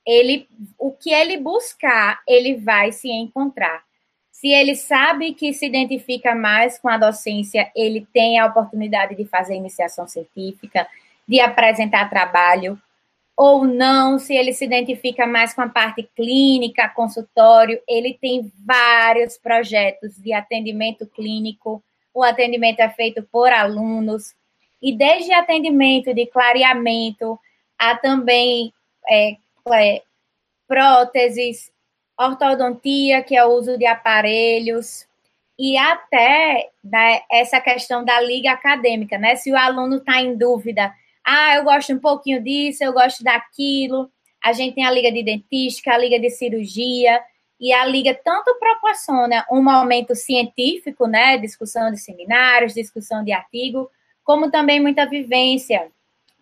ele, 0.07 0.47
o 0.79 0.89
que 0.89 1.11
ele 1.11 1.35
buscar, 1.35 2.21
ele 2.25 2.55
vai 2.55 2.93
se 2.93 3.09
encontrar. 3.11 3.83
Se 4.31 4.47
ele 4.47 4.73
sabe 4.73 5.33
que 5.33 5.53
se 5.53 5.65
identifica 5.65 6.33
mais 6.33 6.79
com 6.79 6.87
a 6.87 6.97
docência, 6.97 7.69
ele 7.75 8.07
tem 8.13 8.39
a 8.39 8.45
oportunidade 8.45 9.15
de 9.15 9.25
fazer 9.25 9.53
iniciação 9.53 10.07
científica, 10.07 10.87
de 11.27 11.41
apresentar 11.41 12.09
trabalho, 12.09 12.81
ou 13.35 13.65
não, 13.65 14.17
se 14.17 14.33
ele 14.33 14.53
se 14.53 14.63
identifica 14.63 15.27
mais 15.27 15.53
com 15.53 15.61
a 15.61 15.67
parte 15.67 16.03
clínica, 16.15 16.87
consultório, 16.87 17.81
ele 17.85 18.17
tem 18.21 18.49
vários 18.65 19.37
projetos 19.37 20.15
de 20.15 20.31
atendimento 20.31 21.05
clínico. 21.05 21.83
O 22.13 22.23
atendimento 22.23 22.79
é 22.79 22.89
feito 22.89 23.23
por 23.23 23.51
alunos, 23.51 24.33
e 24.83 24.95
desde 24.95 25.33
atendimento 25.33 26.13
de 26.13 26.27
clareamento 26.27 27.39
a 27.79 27.95
também 27.95 28.71
é, 29.09 29.37
é, 29.73 30.03
próteses, 30.67 31.71
ortodontia, 32.19 33.23
que 33.23 33.35
é 33.35 33.43
o 33.43 33.53
uso 33.53 33.77
de 33.77 33.85
aparelhos, 33.87 35.07
e 35.57 35.77
até 35.77 36.69
né, 36.83 37.21
essa 37.31 37.59
questão 37.59 38.03
da 38.03 38.19
liga 38.21 38.51
acadêmica, 38.51 39.17
né? 39.17 39.35
Se 39.35 39.51
o 39.51 39.57
aluno 39.57 39.97
está 39.97 40.19
em 40.19 40.35
dúvida 40.37 40.93
ah, 41.23 41.55
eu 41.55 41.63
gosto 41.63 41.93
um 41.93 41.99
pouquinho 41.99 42.43
disso, 42.43 42.83
eu 42.83 42.91
gosto 42.91 43.23
daquilo. 43.23 44.11
A 44.43 44.51
gente 44.51 44.75
tem 44.75 44.85
a 44.85 44.91
liga 44.91 45.11
de 45.11 45.23
dentística, 45.23 45.93
a 45.93 45.97
liga 45.97 46.19
de 46.19 46.29
cirurgia, 46.29 47.21
e 47.59 47.71
a 47.71 47.85
liga 47.85 48.13
tanto 48.13 48.53
proporciona 48.59 49.45
um 49.49 49.63
momento 49.63 50.15
científico, 50.15 51.07
né, 51.07 51.37
discussão 51.37 51.91
de 51.91 51.97
seminários, 51.97 52.73
discussão 52.73 53.23
de 53.23 53.31
artigo, 53.31 53.89
como 54.23 54.49
também 54.49 54.79
muita 54.79 55.05
vivência. 55.05 55.87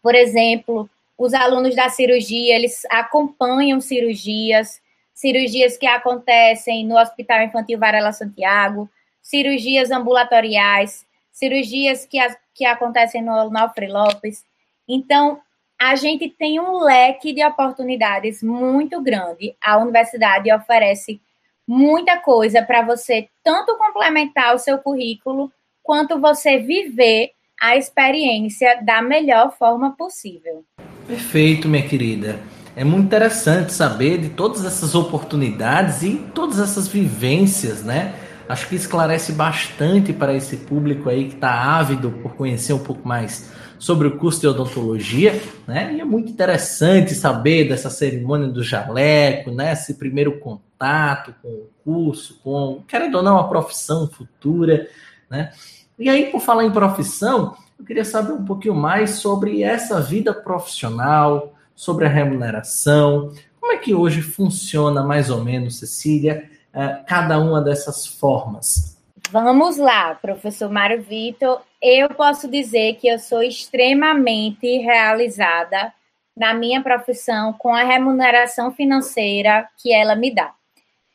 Por 0.01 0.15
exemplo, 0.15 0.89
os 1.17 1.33
alunos 1.33 1.75
da 1.75 1.89
cirurgia, 1.89 2.55
eles 2.55 2.83
acompanham 2.89 3.79
cirurgias, 3.79 4.81
cirurgias 5.13 5.77
que 5.77 5.85
acontecem 5.85 6.85
no 6.85 6.97
Hospital 6.97 7.43
Infantil 7.43 7.77
Varela 7.77 8.11
Santiago, 8.11 8.89
cirurgias 9.21 9.91
ambulatoriais, 9.91 11.05
cirurgias 11.31 12.05
que, 12.05 12.19
as, 12.19 12.35
que 12.53 12.65
acontecem 12.65 13.21
no 13.21 13.49
Nofre 13.49 13.87
Lopes. 13.87 14.43
Então, 14.87 15.39
a 15.79 15.95
gente 15.95 16.29
tem 16.29 16.59
um 16.59 16.83
leque 16.83 17.33
de 17.33 17.43
oportunidades 17.43 18.43
muito 18.43 19.01
grande. 19.01 19.55
A 19.61 19.77
universidade 19.77 20.51
oferece 20.51 21.21
muita 21.67 22.17
coisa 22.17 22.61
para 22.61 22.81
você 22.81 23.29
tanto 23.43 23.77
complementar 23.77 24.53
o 24.53 24.59
seu 24.59 24.77
currículo, 24.77 25.51
quanto 25.83 26.19
você 26.19 26.57
viver 26.57 27.31
a 27.61 27.77
experiência 27.77 28.81
da 28.83 29.03
melhor 29.03 29.55
forma 29.55 29.95
possível. 29.95 30.65
Perfeito, 31.05 31.69
minha 31.69 31.87
querida. 31.87 32.39
É 32.75 32.83
muito 32.83 33.05
interessante 33.05 33.71
saber 33.71 34.17
de 34.17 34.29
todas 34.29 34.65
essas 34.65 34.95
oportunidades 34.95 36.01
e 36.01 36.15
todas 36.33 36.57
essas 36.59 36.87
vivências, 36.87 37.83
né? 37.83 38.15
Acho 38.49 38.67
que 38.67 38.75
esclarece 38.75 39.33
bastante 39.33 40.11
para 40.11 40.33
esse 40.33 40.57
público 40.57 41.07
aí 41.07 41.27
que 41.29 41.35
está 41.35 41.53
ávido 41.53 42.09
por 42.23 42.35
conhecer 42.35 42.73
um 42.73 42.79
pouco 42.79 43.07
mais 43.07 43.51
sobre 43.77 44.07
o 44.07 44.17
curso 44.17 44.41
de 44.41 44.47
odontologia, 44.47 45.39
né? 45.67 45.93
E 45.93 46.01
é 46.01 46.05
muito 46.05 46.31
interessante 46.31 47.13
saber 47.13 47.69
dessa 47.69 47.91
cerimônia 47.91 48.47
do 48.47 48.63
jaleco, 48.63 49.51
né? 49.51 49.73
Esse 49.73 49.93
primeiro 49.95 50.39
contato 50.39 51.35
com 51.41 51.47
o 51.47 51.69
curso, 51.83 52.39
com, 52.43 52.83
querendo 52.87 53.15
ou 53.15 53.23
não, 53.23 53.37
a 53.37 53.47
profissão 53.47 54.07
futura, 54.07 54.87
né? 55.29 55.51
E 56.01 56.09
aí, 56.09 56.31
por 56.31 56.41
falar 56.41 56.65
em 56.65 56.71
profissão, 56.71 57.55
eu 57.77 57.85
queria 57.85 58.03
saber 58.03 58.33
um 58.33 58.43
pouquinho 58.43 58.73
mais 58.73 59.19
sobre 59.19 59.61
essa 59.61 60.01
vida 60.01 60.33
profissional, 60.33 61.53
sobre 61.75 62.07
a 62.07 62.09
remuneração. 62.09 63.31
Como 63.59 63.71
é 63.71 63.77
que 63.77 63.93
hoje 63.93 64.19
funciona 64.19 65.03
mais 65.03 65.29
ou 65.29 65.43
menos, 65.43 65.77
Cecília, 65.77 66.49
eh, 66.73 67.03
cada 67.05 67.37
uma 67.37 67.61
dessas 67.61 68.07
formas? 68.07 68.99
Vamos 69.29 69.77
lá, 69.77 70.15
professor 70.15 70.71
Mário 70.71 71.03
Vitor. 71.03 71.61
Eu 71.79 72.09
posso 72.09 72.47
dizer 72.47 72.95
que 72.95 73.07
eu 73.07 73.19
sou 73.19 73.43
extremamente 73.43 74.79
realizada 74.79 75.93
na 76.35 76.51
minha 76.51 76.81
profissão 76.81 77.53
com 77.53 77.75
a 77.75 77.83
remuneração 77.83 78.71
financeira 78.71 79.69
que 79.77 79.93
ela 79.93 80.15
me 80.15 80.33
dá. 80.33 80.51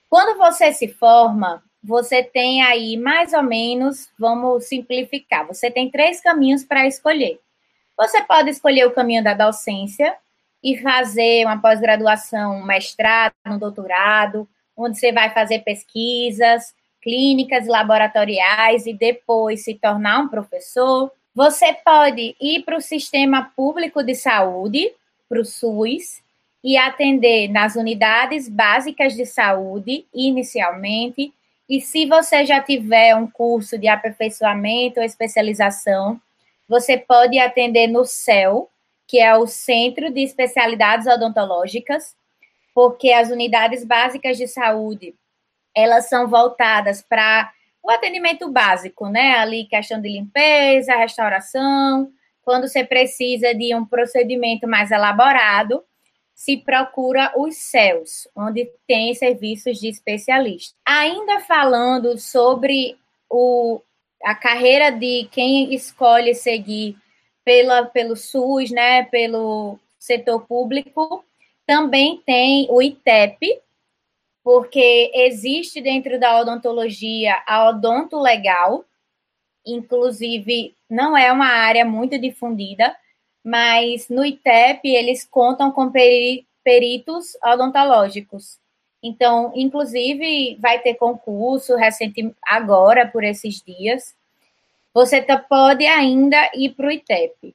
Quando 0.09 0.39
você 0.39 0.73
se 0.73 0.87
forma, 0.87 1.61
você 1.87 2.23
tem 2.23 2.63
aí 2.63 2.97
mais 2.97 3.33
ou 3.33 3.43
menos, 3.43 4.11
vamos 4.19 4.65
simplificar, 4.65 5.47
você 5.47 5.71
tem 5.71 5.89
três 5.89 6.21
caminhos 6.21 6.65
para 6.65 6.87
escolher. 6.87 7.39
Você 7.97 8.23
pode 8.25 8.51
escolher 8.51 8.87
o 8.87 8.91
caminho 8.91 9.23
da 9.23 9.33
docência 9.33 10.15
e 10.63 10.77
fazer 10.79 11.45
uma 11.47 11.61
pós-graduação, 11.61 12.57
um 12.57 12.65
mestrado, 12.65 13.33
um 13.47 13.59
doutorado, 13.59 14.49
onde 14.77 14.99
você 14.99 15.13
vai 15.13 15.31
fazer 15.31 15.61
pesquisas, 15.61 16.75
clínicas 17.01 17.69
laboratoriais 17.69 18.85
e 18.87 18.93
depois 18.93 19.63
se 19.63 19.75
tornar 19.75 20.19
um 20.19 20.29
professor. 20.29 21.11
Você 21.35 21.73
pode 21.85 22.35
ir 22.41 22.65
para 22.65 22.77
o 22.77 22.81
sistema 22.81 23.53
público 23.57 24.03
de 24.03 24.15
saúde, 24.15 24.93
para 25.29 25.41
o 25.41 25.45
SUS, 25.45 26.21
e 26.65 26.77
atender 26.77 27.49
nas 27.49 27.77
unidades 27.77 28.49
básicas 28.49 29.15
de 29.15 29.25
saúde 29.25 30.05
inicialmente. 30.13 31.33
E 31.69 31.81
se 31.81 32.07
você 32.07 32.47
já 32.47 32.61
tiver 32.61 33.15
um 33.17 33.29
curso 33.29 33.77
de 33.77 33.89
aperfeiçoamento 33.89 35.01
ou 35.01 35.05
especialização, 35.05 36.21
você 36.69 36.97
pode 36.97 37.39
atender 37.39 37.87
no 37.87 38.05
CEL, 38.05 38.71
que 39.07 39.19
é 39.19 39.37
o 39.37 39.47
Centro 39.47 40.13
de 40.13 40.23
Especialidades 40.23 41.07
Odontológicas, 41.07 42.17
porque 42.75 43.13
as 43.13 43.31
unidades 43.31 43.85
básicas 43.85 44.37
de 44.37 44.47
saúde 44.47 45.15
elas 45.75 46.09
são 46.09 46.27
voltadas 46.27 47.03
para 47.03 47.53
o 47.83 47.91
atendimento 47.91 48.51
básico, 48.51 49.09
né? 49.09 49.35
Ali 49.35 49.67
questão 49.67 50.01
de 50.01 50.09
limpeza, 50.09 50.97
restauração, 50.97 52.11
quando 52.43 52.67
você 52.67 52.83
precisa 52.83 53.55
de 53.55 53.75
um 53.75 53.85
procedimento 53.85 54.67
mais 54.67 54.91
elaborado, 54.91 55.85
se 56.37 56.59
procura 56.59 57.33
os 57.35 57.57
céus, 57.57 58.29
onde 58.37 58.71
tem 58.87 59.15
serviços 59.15 59.79
de 59.79 59.89
especialista. 59.89 60.77
Ainda 60.87 61.41
falando 61.41 62.19
sobre 62.19 62.99
o, 63.29 63.81
a 64.23 64.35
carreira 64.35 64.91
de 64.91 65.27
quem 65.33 65.73
escolhe 65.75 66.35
seguir 66.35 66.95
pela, 67.43 67.87
pelo 67.87 68.15
SUS, 68.15 68.71
né, 68.71 69.05
pelo 69.05 69.79
setor 69.99 70.47
público, 70.47 71.25
também 71.67 72.23
tem 72.27 72.69
o 72.71 72.83
ITEP, 72.83 73.59
porque 74.45 75.11
existe 75.15 75.81
dentro 75.81 76.21
da 76.21 76.39
odontologia 76.39 77.43
a 77.47 77.71
odonto 77.71 78.21
legal, 78.21 78.85
inclusive 79.67 80.77
não 80.89 81.17
é 81.17 81.33
uma 81.33 81.49
área 81.49 81.85
muito 81.85 82.19
difundida, 82.19 82.95
mas 83.47 84.09
no 84.09 84.25
ITEP 84.25 84.89
eles 84.89 85.25
contam 85.25 85.71
com 85.71 85.89
peritos 86.65 87.37
odontológicos. 87.45 88.59
Então, 89.01 89.53
inclusive, 89.55 90.59
vai 90.61 90.81
ter 90.81 90.95
concurso 90.95 91.77
recente 91.77 92.35
agora, 92.45 93.07
por 93.07 93.23
esses 93.23 93.63
dias. 93.63 94.17
Você 94.93 95.23
tá, 95.23 95.39
pode 95.39 95.87
ainda 95.87 96.51
ir 96.57 96.71
para 96.71 96.89
o 96.89 96.91
ITEP. 96.91 97.55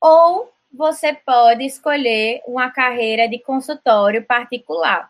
Ou 0.00 0.50
você 0.72 1.12
pode 1.12 1.64
escolher 1.64 2.42
uma 2.44 2.68
carreira 2.72 3.28
de 3.28 3.38
consultório 3.38 4.24
particular. 4.24 5.08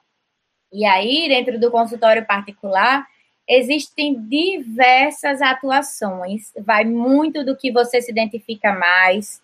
E 0.70 0.84
aí, 0.84 1.28
dentro 1.30 1.58
do 1.58 1.70
consultório 1.70 2.26
particular, 2.26 3.06
existem 3.48 4.20
diversas 4.28 5.40
atuações, 5.40 6.52
vai 6.58 6.84
muito 6.84 7.42
do 7.42 7.56
que 7.56 7.72
você 7.72 8.02
se 8.02 8.10
identifica 8.10 8.70
mais. 8.74 9.42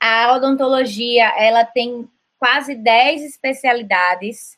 A 0.00 0.32
odontologia, 0.34 1.28
ela 1.36 1.64
tem 1.64 2.08
quase 2.38 2.74
10 2.74 3.22
especialidades, 3.22 4.56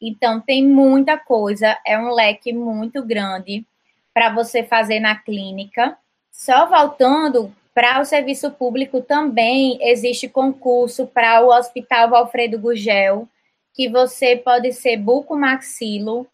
então 0.00 0.40
tem 0.40 0.66
muita 0.66 1.16
coisa, 1.16 1.78
é 1.86 1.98
um 1.98 2.12
leque 2.12 2.52
muito 2.52 3.02
grande 3.02 3.66
para 4.12 4.28
você 4.28 4.62
fazer 4.62 5.00
na 5.00 5.16
clínica. 5.16 5.96
Só 6.30 6.66
voltando 6.66 7.50
para 7.74 8.00
o 8.00 8.04
serviço 8.04 8.50
público 8.50 9.00
também 9.00 9.78
existe 9.80 10.28
concurso 10.28 11.06
para 11.06 11.42
o 11.42 11.48
Hospital 11.48 12.14
Alfredo 12.14 12.58
Gugel, 12.58 13.28
que 13.74 13.88
você 13.88 14.36
pode 14.36 14.72
ser 14.72 14.96
bucomaxilo 14.96 16.26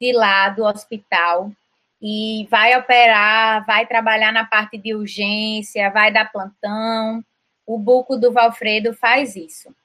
de 0.00 0.12
lá 0.12 0.48
do 0.48 0.64
hospital 0.64 1.50
e 2.00 2.46
vai 2.50 2.76
operar, 2.76 3.64
vai 3.66 3.86
trabalhar 3.86 4.32
na 4.32 4.44
parte 4.44 4.78
de 4.78 4.94
urgência, 4.94 5.90
vai 5.90 6.12
dar 6.12 6.30
plantão. 6.30 7.24
O 7.68 7.76
buco 7.76 8.16
do 8.16 8.32
Valfredo 8.32 8.94
faz 8.94 9.36
isso. 9.36 9.76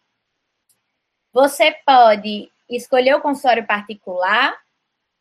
Você 1.34 1.75
pode 1.86 2.49
escolher 2.69 3.13
o 3.13 3.19
consultório 3.19 3.67
particular, 3.67 4.57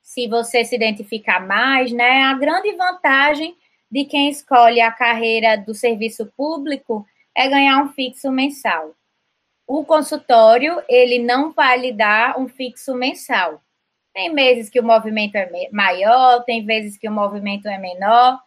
se 0.00 0.28
você 0.28 0.64
se 0.64 0.76
identificar 0.76 1.44
mais, 1.44 1.90
né? 1.90 2.22
A 2.22 2.34
grande 2.34 2.70
vantagem 2.76 3.56
de 3.90 4.04
quem 4.04 4.30
escolhe 4.30 4.80
a 4.80 4.92
carreira 4.92 5.56
do 5.56 5.74
serviço 5.74 6.32
público 6.36 7.04
é 7.36 7.48
ganhar 7.48 7.82
um 7.82 7.88
fixo 7.88 8.30
mensal. 8.30 8.94
O 9.66 9.84
consultório, 9.84 10.80
ele 10.88 11.18
não 11.18 11.50
vai 11.50 11.76
lhe 11.76 11.92
dar 11.92 12.38
um 12.38 12.46
fixo 12.46 12.94
mensal. 12.94 13.60
Tem 14.14 14.32
meses 14.32 14.70
que 14.70 14.78
o 14.78 14.84
movimento 14.84 15.34
é 15.34 15.68
maior, 15.72 16.44
tem 16.44 16.64
vezes 16.64 16.96
que 16.96 17.08
o 17.08 17.12
movimento 17.12 17.66
é 17.66 17.76
menor, 17.76 18.40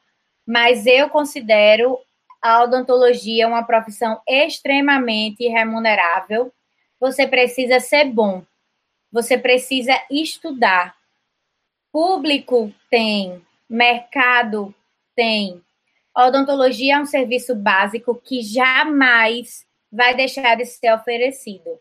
mas 0.47 0.85
eu 0.85 1.09
considero 1.09 1.99
a 2.45 2.61
odontologia 2.61 3.47
uma 3.47 3.63
profissão 3.63 4.21
extremamente 4.27 5.47
remunerável. 5.47 6.53
Você 6.99 7.25
precisa 7.25 7.79
ser 7.79 8.05
bom, 8.05 8.43
você 9.11 9.35
precisa 9.35 9.99
estudar. 10.11 10.95
Público 11.91 12.71
tem, 12.87 13.43
mercado 13.67 14.71
tem. 15.15 15.59
A 16.13 16.27
odontologia 16.27 16.93
é 16.93 16.99
um 16.99 17.07
serviço 17.07 17.55
básico 17.55 18.13
que 18.13 18.43
jamais 18.43 19.65
vai 19.91 20.13
deixar 20.13 20.55
de 20.55 20.65
ser 20.65 20.93
oferecido. 20.93 21.79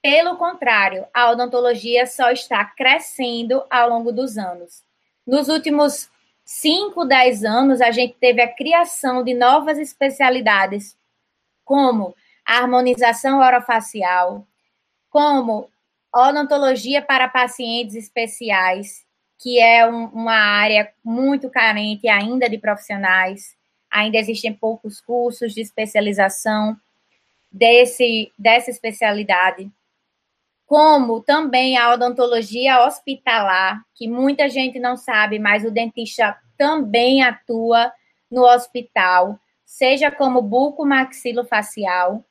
Pelo 0.00 0.38
contrário, 0.38 1.04
a 1.12 1.30
odontologia 1.30 2.06
só 2.06 2.30
está 2.30 2.64
crescendo 2.64 3.62
ao 3.68 3.90
longo 3.90 4.10
dos 4.10 4.38
anos. 4.38 4.82
Nos 5.26 5.50
últimos 5.50 6.08
5, 6.50 7.04
10 7.04 7.44
anos, 7.44 7.82
a 7.82 7.90
gente 7.90 8.16
teve 8.18 8.40
a 8.40 8.50
criação 8.50 9.22
de 9.22 9.34
novas 9.34 9.78
especialidades, 9.78 10.96
como 11.62 12.16
a 12.42 12.60
harmonização 12.60 13.40
orofacial, 13.40 14.46
como 15.10 15.68
odontologia 16.10 17.02
para 17.02 17.28
pacientes 17.28 17.94
especiais, 17.94 19.04
que 19.38 19.60
é 19.60 19.86
um, 19.86 20.06
uma 20.06 20.32
área 20.32 20.90
muito 21.04 21.50
carente 21.50 22.08
ainda 22.08 22.48
de 22.48 22.56
profissionais. 22.56 23.54
Ainda 23.90 24.16
existem 24.16 24.54
poucos 24.54 25.02
cursos 25.02 25.52
de 25.52 25.60
especialização 25.60 26.74
desse, 27.52 28.32
dessa 28.38 28.70
especialidade 28.70 29.70
como 30.68 31.22
também 31.22 31.78
a 31.78 31.94
odontologia 31.94 32.84
hospitalar, 32.84 33.82
que 33.94 34.06
muita 34.06 34.50
gente 34.50 34.78
não 34.78 34.98
sabe, 34.98 35.38
mas 35.38 35.64
o 35.64 35.70
dentista 35.70 36.36
também 36.58 37.22
atua 37.22 37.90
no 38.30 38.44
hospital, 38.44 39.40
seja 39.64 40.10
como 40.10 40.42
buco-maxilofacial, 40.42 42.22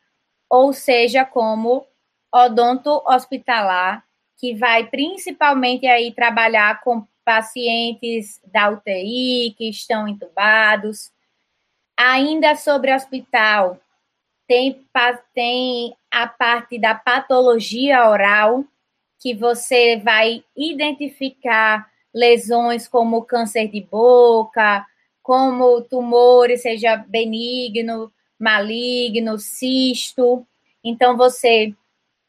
ou 0.47 0.71
seja 0.71 1.25
como 1.25 1.83
odonto 2.31 3.01
hospitalar, 3.07 4.05
que 4.37 4.53
vai 4.53 4.85
principalmente 4.85 5.87
aí 5.87 6.13
trabalhar 6.13 6.79
com 6.81 7.07
pacientes 7.25 8.39
da 8.53 8.69
UTI 8.69 9.55
que 9.57 9.67
estão 9.67 10.07
entubados. 10.07 11.11
Ainda 11.97 12.55
sobre 12.55 12.93
hospital, 12.93 13.79
tem, 14.47 14.85
tem 15.33 15.95
a 16.09 16.27
parte 16.27 16.79
da 16.79 16.95
patologia 16.95 18.09
oral, 18.09 18.63
que 19.19 19.35
você 19.35 19.97
vai 19.97 20.43
identificar 20.55 21.89
lesões 22.13 22.87
como 22.87 23.23
câncer 23.23 23.67
de 23.67 23.81
boca, 23.81 24.85
como 25.21 25.81
tumores, 25.81 26.61
seja 26.61 26.95
benigno, 26.95 28.11
maligno, 28.39 29.37
cisto. 29.37 30.47
Então, 30.83 31.17
você, 31.17 31.73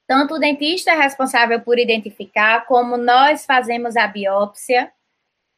tanto 0.07 0.35
o 0.35 0.39
dentista 0.39 0.91
é 0.91 0.95
responsável 0.95 1.61
por 1.61 1.79
identificar, 1.79 2.67
como 2.67 2.97
nós 2.97 3.47
fazemos 3.47 3.97
a 3.97 4.07
biópsia. 4.07 4.91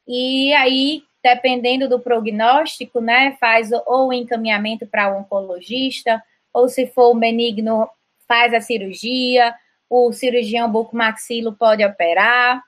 E 0.06 0.52
aí, 0.54 1.02
dependendo 1.22 1.88
do 1.88 2.00
prognóstico, 2.00 3.00
né, 3.00 3.36
faz 3.40 3.70
ou 3.86 4.12
encaminhamento 4.12 4.86
para 4.86 5.14
o 5.14 5.20
oncologista, 5.20 6.22
ou 6.52 6.68
se 6.68 6.86
for 6.86 7.14
benigno, 7.14 7.88
faz 8.26 8.52
a 8.54 8.60
cirurgia, 8.60 9.54
o 9.88 10.12
cirurgião 10.12 10.70
bucomaxilo 10.70 11.52
pode 11.52 11.84
operar. 11.84 12.62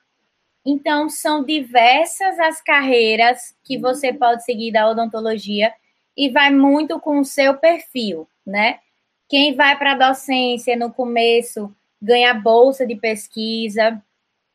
Então, 0.65 1.09
são 1.09 1.43
diversas 1.43 2.39
as 2.39 2.61
carreiras 2.61 3.55
que 3.63 3.77
você 3.77 4.13
pode 4.13 4.43
seguir 4.43 4.71
da 4.71 4.89
odontologia 4.89 5.73
e 6.15 6.29
vai 6.29 6.51
muito 6.51 6.99
com 6.99 7.19
o 7.19 7.25
seu 7.25 7.57
perfil, 7.57 8.27
né? 8.45 8.79
Quem 9.27 9.55
vai 9.55 9.77
para 9.77 9.93
a 9.93 10.09
docência 10.09 10.75
no 10.75 10.91
começo 10.91 11.73
ganha 12.01 12.33
bolsa 12.33 12.85
de 12.85 12.95
pesquisa. 12.95 14.01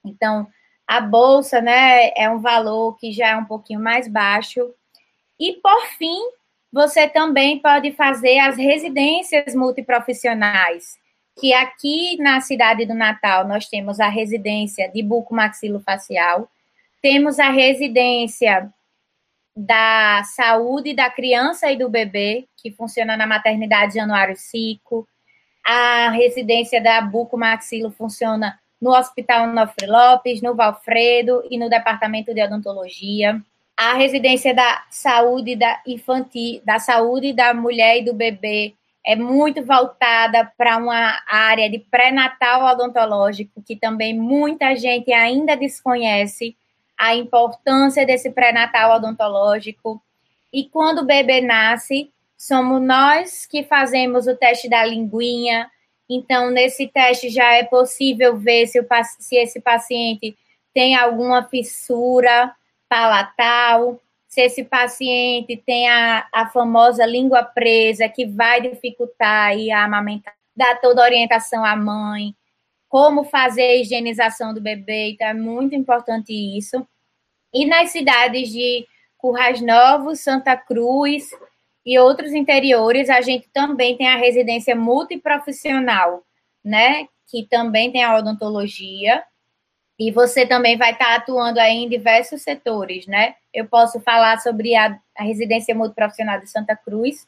Então, 0.04 0.46
a 0.86 1.00
bolsa, 1.00 1.60
né, 1.60 2.10
é 2.14 2.28
um 2.30 2.38
valor 2.38 2.96
que 2.96 3.12
já 3.12 3.28
é 3.28 3.36
um 3.36 3.44
pouquinho 3.44 3.80
mais 3.80 4.06
baixo. 4.06 4.72
E 5.40 5.54
por 5.54 5.86
fim, 5.96 6.18
você 6.72 7.08
também 7.08 7.58
pode 7.58 7.92
fazer 7.92 8.38
as 8.38 8.56
residências 8.56 9.54
multiprofissionais, 9.54 10.96
que 11.40 11.52
aqui 11.52 12.16
na 12.18 12.40
cidade 12.40 12.84
do 12.84 12.94
Natal 12.94 13.46
nós 13.46 13.68
temos 13.68 14.00
a 14.00 14.08
residência 14.08 14.88
de 14.90 15.02
bucomaxilofacial, 15.02 16.48
temos 17.00 17.38
a 17.38 17.50
residência 17.50 18.70
da 19.56 20.22
saúde 20.24 20.94
da 20.94 21.10
criança 21.10 21.70
e 21.70 21.76
do 21.76 21.88
bebê, 21.88 22.46
que 22.56 22.70
funciona 22.70 23.16
na 23.16 23.26
maternidade 23.26 23.94
Januário 23.94 24.36
Cico, 24.36 25.08
a 25.64 26.10
residência 26.10 26.80
da 26.80 27.00
bucomaxilo 27.00 27.90
funciona 27.90 28.58
no 28.80 28.90
Hospital 28.90 29.48
Nofre 29.48 29.86
Lopes, 29.86 30.40
no 30.40 30.54
Valfredo 30.54 31.42
e 31.50 31.58
no 31.58 31.68
Departamento 31.68 32.32
de 32.32 32.42
Odontologia 32.42 33.42
a 33.78 33.94
residência 33.94 34.52
da 34.52 34.84
saúde 34.90 35.54
da 35.54 35.80
infantil, 35.86 36.60
da 36.64 36.80
saúde 36.80 37.32
da 37.32 37.54
mulher 37.54 37.98
e 37.98 38.04
do 38.04 38.12
bebê 38.12 38.74
é 39.06 39.14
muito 39.14 39.64
voltada 39.64 40.50
para 40.58 40.76
uma 40.78 41.22
área 41.28 41.70
de 41.70 41.78
pré-natal 41.78 42.72
odontológico, 42.72 43.62
que 43.62 43.76
também 43.76 44.18
muita 44.18 44.74
gente 44.74 45.12
ainda 45.12 45.56
desconhece 45.56 46.56
a 46.98 47.14
importância 47.14 48.04
desse 48.04 48.30
pré-natal 48.30 48.96
odontológico. 48.96 50.02
E 50.52 50.64
quando 50.64 51.02
o 51.02 51.06
bebê 51.06 51.40
nasce, 51.40 52.10
somos 52.36 52.82
nós 52.82 53.46
que 53.46 53.62
fazemos 53.62 54.26
o 54.26 54.34
teste 54.34 54.68
da 54.68 54.84
linguinha. 54.84 55.70
Então, 56.10 56.50
nesse 56.50 56.88
teste 56.88 57.30
já 57.30 57.54
é 57.54 57.62
possível 57.62 58.36
ver 58.36 58.66
se, 58.66 58.80
o, 58.80 58.86
se 59.20 59.36
esse 59.36 59.60
paciente 59.60 60.36
tem 60.74 60.96
alguma 60.96 61.44
fissura 61.44 62.52
palatal, 62.88 64.00
se 64.26 64.42
esse 64.42 64.64
paciente 64.64 65.56
tem 65.56 65.88
a, 65.88 66.26
a 66.32 66.46
famosa 66.48 67.04
língua 67.06 67.42
presa, 67.42 68.08
que 68.08 68.26
vai 68.26 68.60
dificultar 68.60 69.48
aí 69.48 69.70
a 69.70 69.84
amamentar, 69.84 70.34
dá 70.54 70.76
toda 70.76 71.02
a 71.02 71.04
orientação 71.04 71.64
à 71.64 71.74
mãe, 71.74 72.34
como 72.88 73.24
fazer 73.24 73.62
a 73.62 73.76
higienização 73.76 74.52
do 74.52 74.60
bebê, 74.60 75.10
então 75.10 75.26
é 75.26 75.34
muito 75.34 75.74
importante 75.74 76.32
isso. 76.32 76.86
E 77.52 77.66
nas 77.66 77.90
cidades 77.90 78.50
de 78.50 78.86
Currais 79.16 79.60
Novos, 79.60 80.20
Santa 80.20 80.56
Cruz 80.56 81.30
e 81.84 81.98
outros 81.98 82.32
interiores, 82.32 83.08
a 83.10 83.20
gente 83.20 83.48
também 83.52 83.96
tem 83.96 84.08
a 84.08 84.16
residência 84.16 84.76
multiprofissional, 84.76 86.22
né? 86.64 87.06
Que 87.30 87.46
também 87.46 87.90
tem 87.90 88.04
a 88.04 88.16
odontologia. 88.16 89.22
E 89.98 90.12
você 90.12 90.46
também 90.46 90.76
vai 90.76 90.92
estar 90.92 91.16
atuando 91.16 91.58
aí 91.58 91.74
em 91.74 91.88
diversos 91.88 92.42
setores, 92.42 93.06
né? 93.06 93.34
Eu 93.52 93.66
posso 93.66 93.98
falar 93.98 94.38
sobre 94.40 94.76
a, 94.76 94.96
a 95.16 95.24
residência 95.24 95.74
multiprofissional 95.74 96.40
de 96.40 96.48
Santa 96.48 96.76
Cruz, 96.76 97.26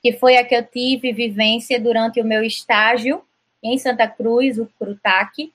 que 0.00 0.12
foi 0.12 0.36
a 0.36 0.44
que 0.44 0.54
eu 0.54 0.64
tive 0.64 1.12
vivência 1.12 1.80
durante 1.80 2.20
o 2.20 2.24
meu 2.24 2.44
estágio 2.44 3.22
em 3.62 3.76
Santa 3.76 4.06
Cruz, 4.06 4.56
o 4.56 4.70
CRUTAC. 4.78 5.52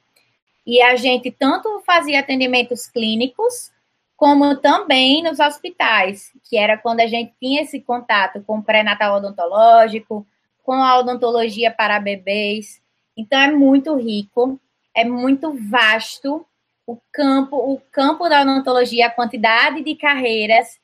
E 0.66 0.82
a 0.82 0.98
gente 0.98 1.32
tanto 1.32 1.82
fazia 1.86 2.20
atendimentos 2.20 2.88
clínicos, 2.88 3.72
como 4.18 4.58
também 4.58 5.24
nos 5.24 5.40
hospitais, 5.40 6.34
que 6.50 6.58
era 6.58 6.78
quando 6.78 7.00
a 7.00 7.08
gente 7.08 7.34
tinha 7.40 7.62
esse 7.62 7.80
contato 7.80 8.42
com 8.42 8.58
o 8.58 8.64
pré-natal 8.64 9.18
odontológico, 9.18 10.28
com 10.64 10.74
a 10.74 11.00
odontologia 11.00 11.72
para 11.72 12.00
bebês. 12.00 12.82
Então 13.16 13.40
é 13.40 13.52
muito 13.52 13.96
rico, 13.96 14.60
é 14.94 15.06
muito 15.06 15.54
vasto 15.70 16.46
o 16.88 16.98
campo, 17.12 17.58
o 17.58 17.82
campo 17.92 18.30
da 18.30 18.42
odontologia, 18.42 19.08
a 19.08 19.12
quantidade 19.12 19.84
de 19.84 19.94
carreiras 19.94 20.80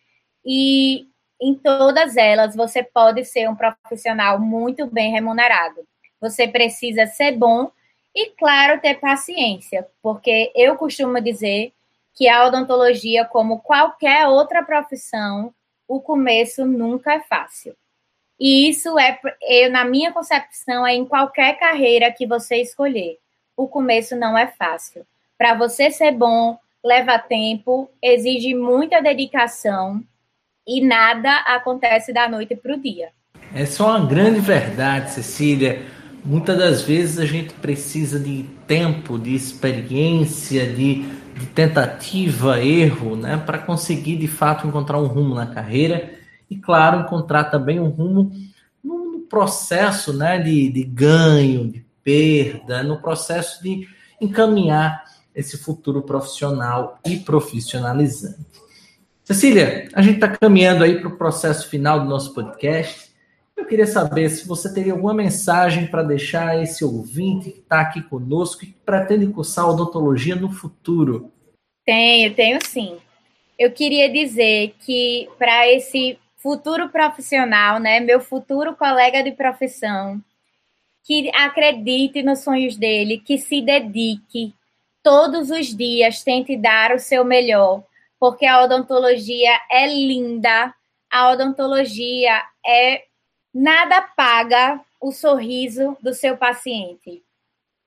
e 0.45 1.07
em 1.41 1.55
todas 1.55 2.17
elas 2.17 2.55
você 2.55 2.83
pode 2.83 3.23
ser 3.23 3.49
um 3.49 3.55
profissional 3.55 4.37
muito 4.37 4.85
bem 4.85 5.11
remunerado. 5.11 5.87
Você 6.19 6.45
precisa 6.47 7.07
ser 7.07 7.31
bom 7.37 7.71
e, 8.13 8.31
claro, 8.31 8.81
ter 8.81 8.99
paciência, 8.99 9.87
porque 10.01 10.51
eu 10.53 10.75
costumo 10.75 11.19
dizer 11.21 11.73
que 12.13 12.27
a 12.27 12.45
odontologia, 12.45 13.25
como 13.25 13.61
qualquer 13.61 14.27
outra 14.27 14.61
profissão, 14.61 15.53
o 15.87 15.99
começo 15.99 16.65
nunca 16.65 17.13
é 17.13 17.21
fácil. 17.21 17.75
E 18.39 18.69
isso 18.69 18.99
é, 18.99 19.19
eu, 19.41 19.71
na 19.71 19.85
minha 19.85 20.11
concepção, 20.11 20.85
é 20.85 20.93
em 20.93 21.05
qualquer 21.05 21.57
carreira 21.57 22.11
que 22.11 22.27
você 22.27 22.57
escolher. 22.57 23.17
O 23.55 23.67
começo 23.67 24.15
não 24.15 24.37
é 24.37 24.47
fácil. 24.47 25.05
Para 25.37 25.53
você 25.55 25.91
ser 25.91 26.11
bom, 26.11 26.57
leva 26.83 27.17
tempo, 27.17 27.89
exige 28.01 28.53
muita 28.53 29.01
dedicação 29.01 30.01
e 30.67 30.85
nada 30.85 31.35
acontece 31.45 32.13
da 32.13 32.27
noite 32.27 32.55
para 32.55 32.75
o 32.75 32.81
dia. 32.81 33.09
Essa 33.53 33.83
é 33.83 33.85
uma 33.85 34.05
grande 34.05 34.39
verdade, 34.39 35.11
Cecília. 35.11 35.81
Muitas 36.23 36.57
das 36.57 36.81
vezes 36.81 37.19
a 37.19 37.25
gente 37.25 37.53
precisa 37.55 38.19
de 38.19 38.43
tempo, 38.65 39.19
de 39.19 39.35
experiência, 39.35 40.65
de 40.65 41.23
de 41.33 41.47
tentativa, 41.47 42.63
erro, 42.63 43.15
né, 43.15 43.37
para 43.37 43.57
conseguir 43.57 44.17
de 44.17 44.27
fato 44.27 44.67
encontrar 44.67 44.99
um 44.99 45.07
rumo 45.07 45.33
na 45.33 45.47
carreira 45.47 46.13
e, 46.49 46.55
claro, 46.55 47.01
encontrar 47.01 47.45
também 47.45 47.79
um 47.79 47.89
rumo 47.89 48.31
no, 48.83 49.13
processo 49.29 50.13
né, 50.13 50.37
de, 50.37 50.69
de 50.69 50.83
ganho, 50.83 51.67
de 51.67 51.83
perda, 52.03 52.83
no 52.83 53.01
processo 53.01 53.63
de 53.63 53.87
encaminhar 54.21 55.03
esse 55.35 55.57
futuro 55.57 56.01
profissional 56.01 56.99
e 57.05 57.17
profissionalizante. 57.17 58.45
Cecília, 59.23 59.87
a 59.93 60.01
gente 60.01 60.15
está 60.15 60.27
caminhando 60.27 60.83
aí 60.83 60.99
para 60.99 61.07
o 61.07 61.17
processo 61.17 61.69
final 61.69 61.99
do 62.01 62.05
nosso 62.05 62.33
podcast. 62.33 63.11
Eu 63.55 63.65
queria 63.65 63.87
saber 63.87 64.29
se 64.29 64.47
você 64.47 64.73
teria 64.73 64.91
alguma 64.91 65.13
mensagem 65.13 65.87
para 65.87 66.03
deixar 66.03 66.61
esse 66.61 66.83
ouvinte 66.83 67.51
que 67.51 67.59
está 67.59 67.79
aqui 67.79 68.01
conosco 68.01 68.63
e 68.63 68.67
que 68.67 68.79
pretende 68.85 69.27
cursar 69.27 69.69
odontologia 69.69 70.35
no 70.35 70.51
futuro. 70.51 71.31
Tenho, 71.85 72.33
tenho 72.33 72.59
sim. 72.65 72.97
Eu 73.57 73.71
queria 73.71 74.11
dizer 74.11 74.75
que 74.79 75.29
para 75.37 75.71
esse 75.71 76.17
futuro 76.37 76.89
profissional, 76.89 77.79
né, 77.79 78.01
meu 78.01 78.19
futuro 78.19 78.75
colega 78.75 79.23
de 79.23 79.31
profissão, 79.31 80.21
que 81.05 81.29
acredite 81.33 82.21
nos 82.21 82.39
sonhos 82.39 82.75
dele, 82.75 83.19
que 83.19 83.37
se 83.37 83.61
dedique 83.61 84.53
todos 85.03 85.51
os 85.51 85.67
dias, 85.67 86.23
tente 86.23 86.55
dar 86.55 86.95
o 86.95 86.99
seu 86.99 87.25
melhor, 87.25 87.83
porque 88.19 88.45
a 88.45 88.63
odontologia 88.63 89.59
é 89.69 89.85
linda, 89.85 90.73
a 91.11 91.31
odontologia 91.31 92.41
é 92.65 93.03
Nada 93.53 94.01
paga 94.01 94.81
o 94.99 95.11
sorriso 95.11 95.95
do 96.01 96.11
seu 96.11 96.35
paciente. 96.35 97.21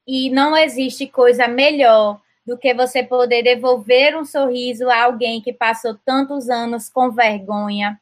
E 0.06 0.30
não 0.30 0.56
existe 0.56 1.08
coisa 1.08 1.48
melhor 1.48 2.20
do 2.46 2.56
que 2.56 2.72
você 2.72 3.02
poder 3.02 3.42
devolver 3.42 4.16
um 4.16 4.24
sorriso 4.24 4.88
a 4.88 5.02
alguém 5.02 5.40
que 5.40 5.52
passou 5.52 5.98
tantos 6.04 6.48
anos 6.48 6.88
com 6.88 7.10
vergonha, 7.10 8.00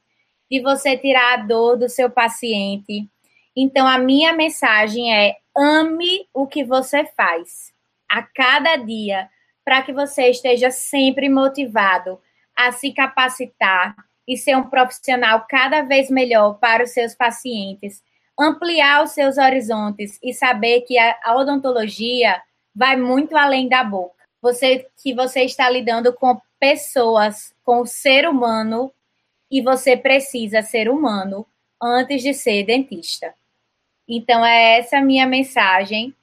de 0.51 0.61
você 0.61 0.99
tirar 0.99 1.33
a 1.33 1.37
dor 1.39 1.79
do 1.79 1.89
seu 1.89 2.11
paciente. 2.11 3.09
Então, 3.57 3.87
a 3.87 3.97
minha 3.97 4.35
mensagem 4.35 5.15
é: 5.17 5.39
ame 5.57 6.29
o 6.35 6.47
que 6.47 6.62
você 6.62 7.07
faz 7.17 7.74
a 8.15 8.23
cada 8.23 8.77
dia, 8.77 9.29
para 9.65 9.83
que 9.83 9.93
você 9.93 10.31
esteja 10.31 10.71
sempre 10.71 11.29
motivado 11.29 12.21
a 12.55 12.71
se 12.71 12.93
capacitar, 12.93 13.97
e 14.27 14.37
ser 14.37 14.57
um 14.57 14.65
profissional 14.65 15.47
cada 15.49 15.83
vez 15.83 16.11
melhor 16.11 16.55
para 16.55 16.85
os 16.85 16.91
seus 16.91 17.15
pacientes, 17.15 18.03
ampliar 18.39 19.05
os 19.05 19.11
seus 19.11 19.39
horizontes 19.39 20.19
e 20.23 20.33
saber 20.33 20.83
que 20.83 20.99
a, 20.99 21.37
odontologia 21.37 22.43
vai 22.75 22.97
muito 22.97 23.37
além 23.37 23.69
da 23.69 23.85
boca. 23.85 24.25
Você 24.41 24.87
que 25.03 25.15
você 25.15 25.43
está 25.43 25.69
lidando 25.71 26.12
com 26.12 26.41
pessoas, 26.59 27.55
com 27.62 27.81
o 27.83 27.87
ser 27.87 28.29
humano 28.29 28.93
e 29.51 29.62
você 29.62 29.97
precisa 29.97 30.62
ser 30.62 30.89
humano 30.89 31.47
antes 31.81 32.23
de 32.23 32.35
ser 32.35 32.65
dentista. 32.65 33.35
Então 34.09 34.45
é 34.45 34.79
essa 34.79 35.01
minha 35.01 35.27
mensagem 35.27 36.15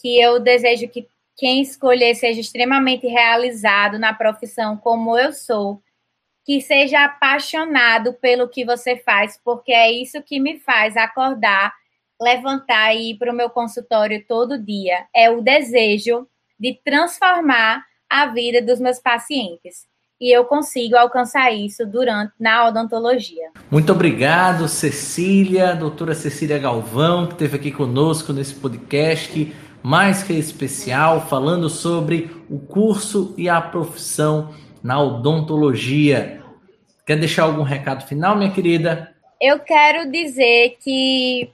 que 0.00 0.20
eu 0.20 0.38
desejo 0.38 0.88
que 0.88 1.08
quem 1.38 1.62
escolher 1.62 2.16
seja 2.16 2.40
extremamente 2.40 3.06
realizado 3.06 3.98
na 3.98 4.12
profissão 4.12 4.76
como 4.76 5.16
eu 5.16 5.32
sou 5.32 5.80
que 6.44 6.62
seja 6.62 7.04
apaixonado 7.04 8.14
pelo 8.14 8.48
que 8.48 8.64
você 8.64 8.96
faz, 8.96 9.38
porque 9.44 9.70
é 9.70 9.92
isso 9.92 10.22
que 10.22 10.40
me 10.40 10.58
faz 10.58 10.96
acordar, 10.96 11.74
levantar 12.18 12.94
e 12.94 13.10
ir 13.10 13.18
para 13.18 13.30
o 13.30 13.36
meu 13.36 13.50
consultório 13.50 14.24
todo 14.26 14.58
dia. 14.58 15.04
É 15.14 15.28
o 15.28 15.42
desejo 15.42 16.26
de 16.58 16.80
transformar 16.82 17.84
a 18.08 18.26
vida 18.28 18.62
dos 18.62 18.80
meus 18.80 18.98
pacientes. 18.98 19.86
E 20.18 20.34
eu 20.34 20.46
consigo 20.46 20.96
alcançar 20.96 21.52
isso 21.52 21.84
durante 21.84 22.32
na 22.40 22.66
odontologia. 22.66 23.50
Muito 23.70 23.92
obrigado, 23.92 24.66
Cecília, 24.68 25.76
doutora 25.76 26.14
Cecília 26.14 26.58
Galvão, 26.58 27.26
que 27.26 27.34
esteve 27.34 27.56
aqui 27.56 27.70
conosco 27.70 28.32
nesse 28.32 28.54
podcast 28.54 29.54
mais 29.82 30.22
que 30.22 30.32
especial, 30.32 31.26
falando 31.28 31.68
sobre 31.68 32.30
o 32.50 32.58
curso 32.58 33.34
e 33.36 33.48
a 33.48 33.60
profissão 33.60 34.54
na 34.82 35.00
odontologia. 35.00 36.42
Quer 37.06 37.18
deixar 37.18 37.44
algum 37.44 37.62
recado 37.62 38.06
final, 38.06 38.36
minha 38.36 38.52
querida? 38.52 39.14
Eu 39.40 39.60
quero 39.60 40.10
dizer 40.10 40.76
que 40.80 41.50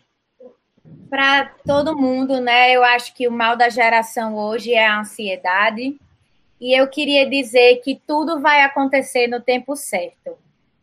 para 1.08 1.44
todo 1.64 1.96
mundo, 1.96 2.40
né? 2.40 2.72
Eu 2.74 2.82
acho 2.82 3.14
que 3.14 3.28
o 3.28 3.32
mal 3.32 3.56
da 3.56 3.68
geração 3.68 4.36
hoje 4.36 4.74
é 4.74 4.84
a 4.84 4.98
ansiedade. 4.98 5.96
E 6.60 6.76
eu 6.76 6.88
queria 6.88 7.28
dizer 7.28 7.76
que 7.84 8.00
tudo 8.06 8.40
vai 8.40 8.62
acontecer 8.62 9.28
no 9.28 9.40
tempo 9.40 9.76
certo. 9.76 10.36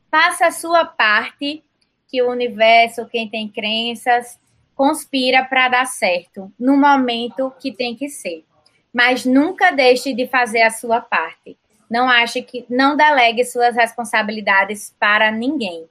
Faça 0.10 0.48
a 0.48 0.52
sua 0.52 0.86
parte, 0.86 1.64
que 2.08 2.22
o 2.22 2.30
universo, 2.30 3.08
quem 3.08 3.28
tem 3.28 3.48
crenças, 3.48 4.40
conspira 4.82 5.46
para 5.46 5.70
dar 5.70 5.86
certo 5.86 6.52
no 6.60 6.76
momento 6.76 7.54
que 7.60 7.72
tem 7.72 7.96
que 7.96 8.10
ser. 8.10 8.44
Mas 8.92 9.24
nunca 9.24 9.70
deixe 9.70 10.12
de 10.12 10.26
fazer 10.26 10.64
a 10.64 10.72
sua 10.72 11.00
parte. 11.00 11.56
Não 11.88 12.10
ache 12.10 12.42
que 12.42 12.66
não 12.68 12.98
delegue 12.98 13.46
suas 13.46 13.76
responsabilidades 13.76 14.92
para 15.00 15.30
ninguém. 15.30 15.86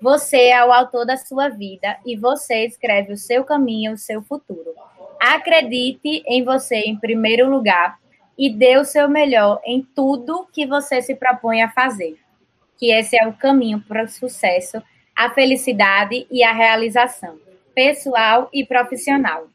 Você 0.00 0.48
é 0.48 0.64
o 0.64 0.72
autor 0.72 1.06
da 1.06 1.16
sua 1.16 1.50
vida 1.50 1.96
e 2.04 2.16
você 2.16 2.66
escreve 2.66 3.12
o 3.12 3.16
seu 3.16 3.44
caminho, 3.44 3.92
o 3.92 3.96
seu 3.96 4.20
futuro. 4.20 4.74
Acredite 5.20 6.24
em 6.26 6.42
você 6.42 6.80
em 6.80 6.96
primeiro 6.96 7.48
lugar 7.48 7.96
e 8.36 8.52
dê 8.52 8.76
o 8.76 8.84
seu 8.84 9.08
melhor 9.08 9.60
em 9.64 9.84
tudo 9.94 10.48
que 10.52 10.66
você 10.66 11.00
se 11.00 11.14
propõe 11.14 11.62
a 11.62 11.70
fazer. 11.70 12.18
Que 12.76 12.90
esse 12.90 13.16
é 13.16 13.24
o 13.24 13.34
caminho 13.34 13.80
para 13.86 14.02
o 14.02 14.08
sucesso 14.08 14.82
a 15.14 15.30
felicidade 15.30 16.26
e 16.28 16.42
a 16.42 16.52
realização, 16.52 17.38
pessoal 17.74 18.48
e 18.52 18.64
profissional. 18.66 19.48